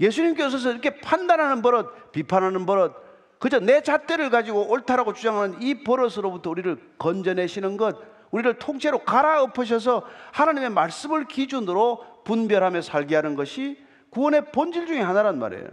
[0.00, 2.92] 예수님께서 이렇게 판단하는 버릇, 비판하는 버릇,
[3.38, 7.96] 그저 내 잣대를 가지고 옳다라고 주장하는 이 버릇으로부터 우리를 건져내시는 것,
[8.30, 13.78] 우리를 통째로 갈아엎으셔서 하나님의 말씀을 기준으로 분별하며 살게 하는 것이
[14.10, 15.68] 구원의 본질 중에 하나란 말이에요.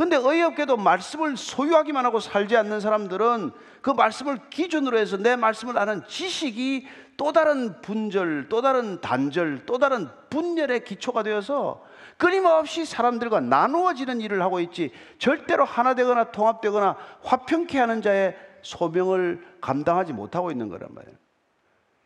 [0.00, 3.50] 근데 어이없게도 말씀을 소유하기만 하고 살지 않는 사람들은
[3.82, 6.86] 그 말씀을 기준으로 해서 내 말씀을 아는 지식이
[7.18, 11.84] 또 다른 분절, 또 다른 단절, 또 다른 분열의 기초가 되어서
[12.16, 20.14] 끊임없이 사람들과 나누어지는 일을 하고 있지 절대로 하나 되거나 통합되거나 화평케 하는 자의 소명을 감당하지
[20.14, 21.14] 못하고 있는 거란 말이에요.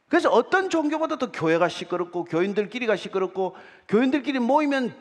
[0.08, 3.54] 그래서 어떤 종교보다 도 교회가 시끄럽고 교인들끼리가 시끄럽고
[3.86, 4.92] 교인들끼리 모이면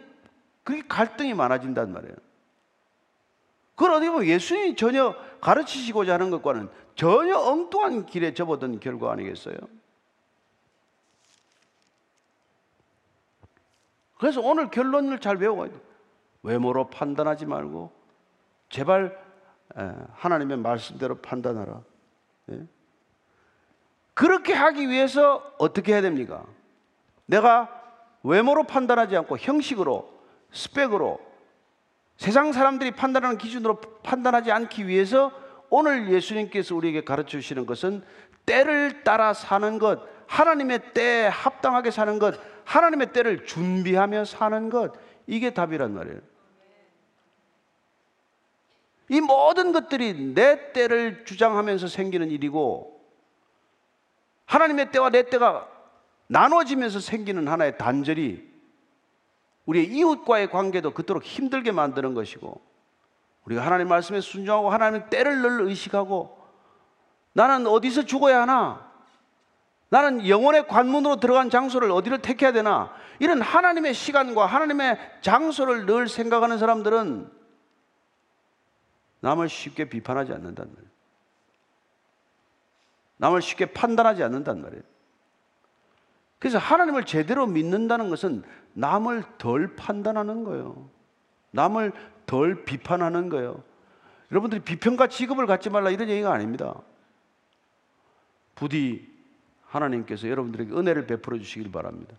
[0.64, 2.33] 그게 갈등이 많아진단 말이에요.
[3.76, 9.56] 그걸 어떻게 보면 예수님이 전혀 가르치시고자 하는 것과는 전혀 엉뚱한 길에 접어든 결과 아니겠어요?
[14.18, 15.76] 그래서 오늘 결론을 잘 외워야 돼.
[16.44, 17.92] 외모로 판단하지 말고
[18.70, 19.22] 제발
[20.14, 21.82] 하나님의 말씀대로 판단하라.
[22.52, 22.68] 예?
[24.14, 26.46] 그렇게 하기 위해서 어떻게 해야 됩니까?
[27.26, 27.82] 내가
[28.22, 30.10] 외모로 판단하지 않고 형식으로,
[30.52, 31.20] 스펙으로,
[32.24, 35.30] 세상 사람들이 판단하는 기준으로 판단하지 않기 위해서
[35.70, 38.02] 오늘 예수님께서 우리에게 가르쳐 주시는 것은
[38.46, 44.94] 때를 따라 사는 것, 하나님의 때에 합당하게 사는 것, 하나님의 때를 준비하며 사는 것,
[45.28, 46.22] 이게 답이란 말이에요.
[49.10, 53.06] 이 모든 것들이 내 때를 주장하면서 생기는 일이고,
[54.46, 55.68] 하나님의 때와 내 때가
[56.28, 58.53] 나눠지면서 생기는 하나의 단절이
[59.66, 62.62] 우리의 이웃과의 관계도 그토록 힘들게 만드는 것이고
[63.46, 66.38] 우리가 하나님 말씀에 순종하고 하나님의 때를 늘 의식하고
[67.34, 68.92] 나는 어디서 죽어야 하나?
[69.90, 72.94] 나는 영혼의 관문으로 들어간 장소를 어디를 택해야 되나?
[73.20, 77.32] 이런 하나님의 시간과 하나님의 장소를 늘 생각하는 사람들은
[79.20, 80.92] 남을 쉽게 비판하지 않는단 말이에요.
[83.18, 84.84] 남을 쉽게 판단하지 않는단 말이에요.
[86.44, 90.90] 그래서 하나님을 제대로 믿는다는 것은 남을 덜 판단하는 거예요.
[91.52, 91.94] 남을
[92.26, 93.64] 덜 비판하는 거예요.
[94.30, 96.76] 여러분들이 비평가 취급을 갖지 말라 이런 얘기가 아닙니다.
[98.56, 99.10] 부디
[99.68, 102.14] 하나님께서 여러분들에게 은혜를 베풀어 주시길 바랍니다.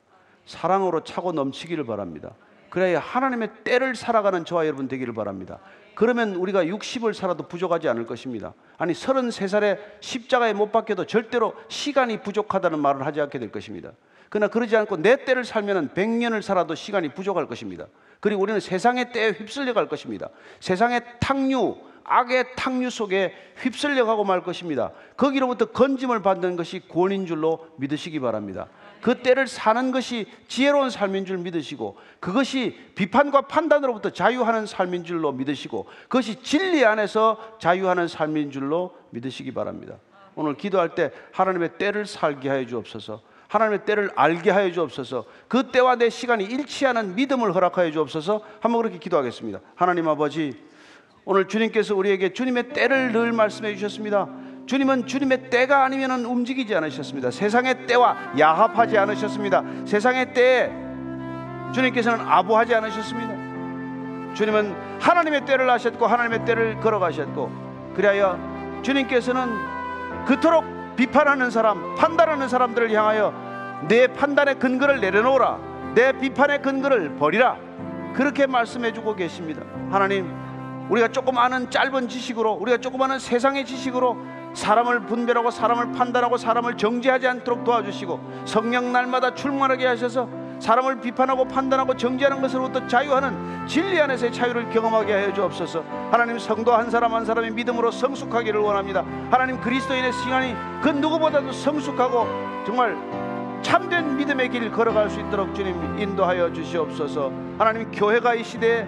[0.46, 2.34] 사랑으로 차고 넘치기를 바랍니다.
[2.70, 5.58] 그래야 하나님의 때를 살아가는 저와 여러분 되기를 바랍니다.
[5.94, 8.54] 그러면 우리가 60을 살아도 부족하지 않을 것입니다.
[8.78, 13.92] 아니 33살에 십자가에 못 박혀도 절대로 시간이 부족하다는 말을 하지 않게 될 것입니다.
[14.34, 17.86] 그러나 그러지 않고 내 때를 살면은 100년을 살아도 시간이 부족할 것입니다.
[18.18, 20.28] 그리고 우리는 세상의 때에 휩쓸려 갈 것입니다.
[20.58, 24.90] 세상의 탕류, 악의 탕류 속에 휩쓸려 가고 말 것입니다.
[25.16, 28.66] 거기로부터 건짐을 받는 것이 구원인 줄로 믿으시기 바랍니다.
[29.00, 35.86] 그 때를 사는 것이 지혜로운 삶인 줄 믿으시고 그것이 비판과 판단으로부터 자유하는 삶인 줄로 믿으시고
[36.08, 39.94] 그것이 진리 안에서 자유하는 삶인 줄로 믿으시기 바랍니다.
[40.34, 43.33] 오늘 기도할 때 하나님의 때를 살게 하여 주옵소서.
[43.54, 45.24] 하나님의 때를 알게 하여 주옵소서.
[45.46, 48.40] 그 때와 내 시간이 일치하는 믿음을 허락하여 주옵소서.
[48.60, 49.60] 한번 그렇게 기도하겠습니다.
[49.76, 50.60] 하나님 아버지,
[51.24, 54.28] 오늘 주님께서 우리에게 주님의 때를 늘 말씀해 주셨습니다.
[54.66, 57.30] 주님은 주님의 때가 아니면 움직이지 않으셨습니다.
[57.30, 59.62] 세상의 때와 야합하지 않으셨습니다.
[59.86, 60.70] 세상의 때에
[61.72, 64.34] 주님께서는 아부하지 않으셨습니다.
[64.34, 69.54] 주님은 하나님의 때를 아셨고 하나님의 때를 걸어가셨고 그리하여 주님께서는
[70.26, 70.64] 그토록
[70.96, 73.43] 비판하는 사람, 판단하는 사람들을 향하여
[73.88, 75.58] 내 판단의 근거를 내려놓으라.
[75.94, 77.56] 내 비판의 근거를 버리라.
[78.14, 79.62] 그렇게 말씀해 주고 계십니다.
[79.90, 80.32] 하나님,
[80.88, 84.16] 우리가 조금 아는 짧은 지식으로, 우리가 조금 아는 세상의 지식으로
[84.54, 90.28] 사람을 분별하고 사람을 판단하고 사람을 정죄하지 않도록 도와주시고 성령 날마다 출마하게 하셔서
[90.60, 95.84] 사람을 비판하고 판단하고 정죄하는 것으로부터 자유하는 진리 안에서의 자유를 경험하게 하여 주옵소서.
[96.12, 99.04] 하나님 성도 한 사람 한 사람이 믿음으로 성숙하기를 원합니다.
[99.30, 102.26] 하나님 그리스도인의 시간이 그 누구보다도 성숙하고
[102.64, 102.96] 정말
[103.64, 107.32] 참된 믿음의 길 걸어갈 수 있도록 주님 인도하여 주시옵소서.
[107.58, 108.86] 하나님 교회가 이 시대에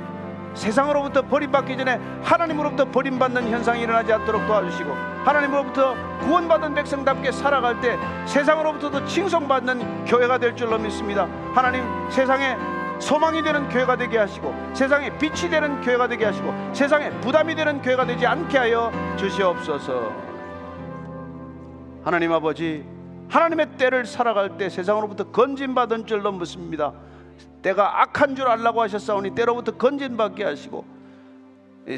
[0.54, 4.90] 세상으로부터 버림받기 전에 하나님으로부터 버림받는 현상이 일어나지 않도록 도와주시고
[5.24, 11.26] 하나님으로부터 구원받은 백성답게 살아갈 때 세상으로부터도 칭송받는 교회가 될 줄로 믿습니다.
[11.54, 12.56] 하나님 세상에
[12.98, 18.06] 소망이 되는 교회가 되게 하시고 세상에 빛이 되는 교회가 되게 하시고 세상에 부담이 되는 교회가
[18.06, 20.12] 되지 않게 하여 주시옵소서.
[22.04, 22.95] 하나님 아버지
[23.28, 26.92] 하나님의 때를 살아갈 때 세상으로부터 건진받은 줄로 믿습니다.
[27.62, 30.84] 때가 악한 줄 알라고 하셨사오니 때로부터 건진받게 하시고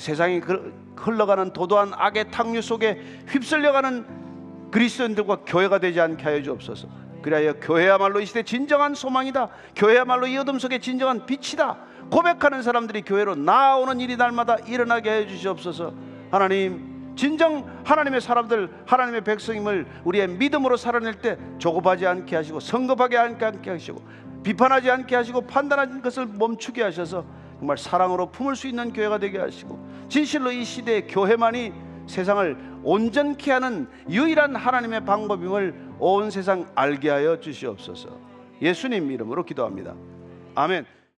[0.01, 0.41] 세상이
[0.97, 6.89] 흘러가는 도도한 악의 탕류 속에 휩쓸려가는 그리스도인들과 교회가 되지 않게 하여 주옵소서.
[7.23, 9.49] 그리하여 교회야말로 이 시대 진정한 소망이다.
[9.77, 11.77] 교회야말로 이 어둠 속에 진정한 빛이다.
[12.11, 15.93] 고백하는 사람들이 교회로 나오는 일이 날마다 일어나게 해 주시옵소서.
[16.31, 23.71] 하나님, 진정 하나님의 사람들, 하나님의 백성임을 우리의 믿음으로 살아낼 때 조급하지 않게 하시고 성급하게 않게
[23.71, 24.01] 하시고
[24.45, 27.27] 비판하지 않게 하시고 판단하는 것을 멈추게 하셔서
[27.59, 31.73] 정말 사랑으로 품을 수 있는 교회가 되게 하시고 진실로 이 시대의 교회만이
[32.07, 38.11] 세상을 온전케 하는 유일한 하나님의 방법임을 온 세상 알게 하여 주시옵소서.
[38.63, 39.97] 예수님 이름으로 기도합니다.
[40.55, 40.87] 아멘.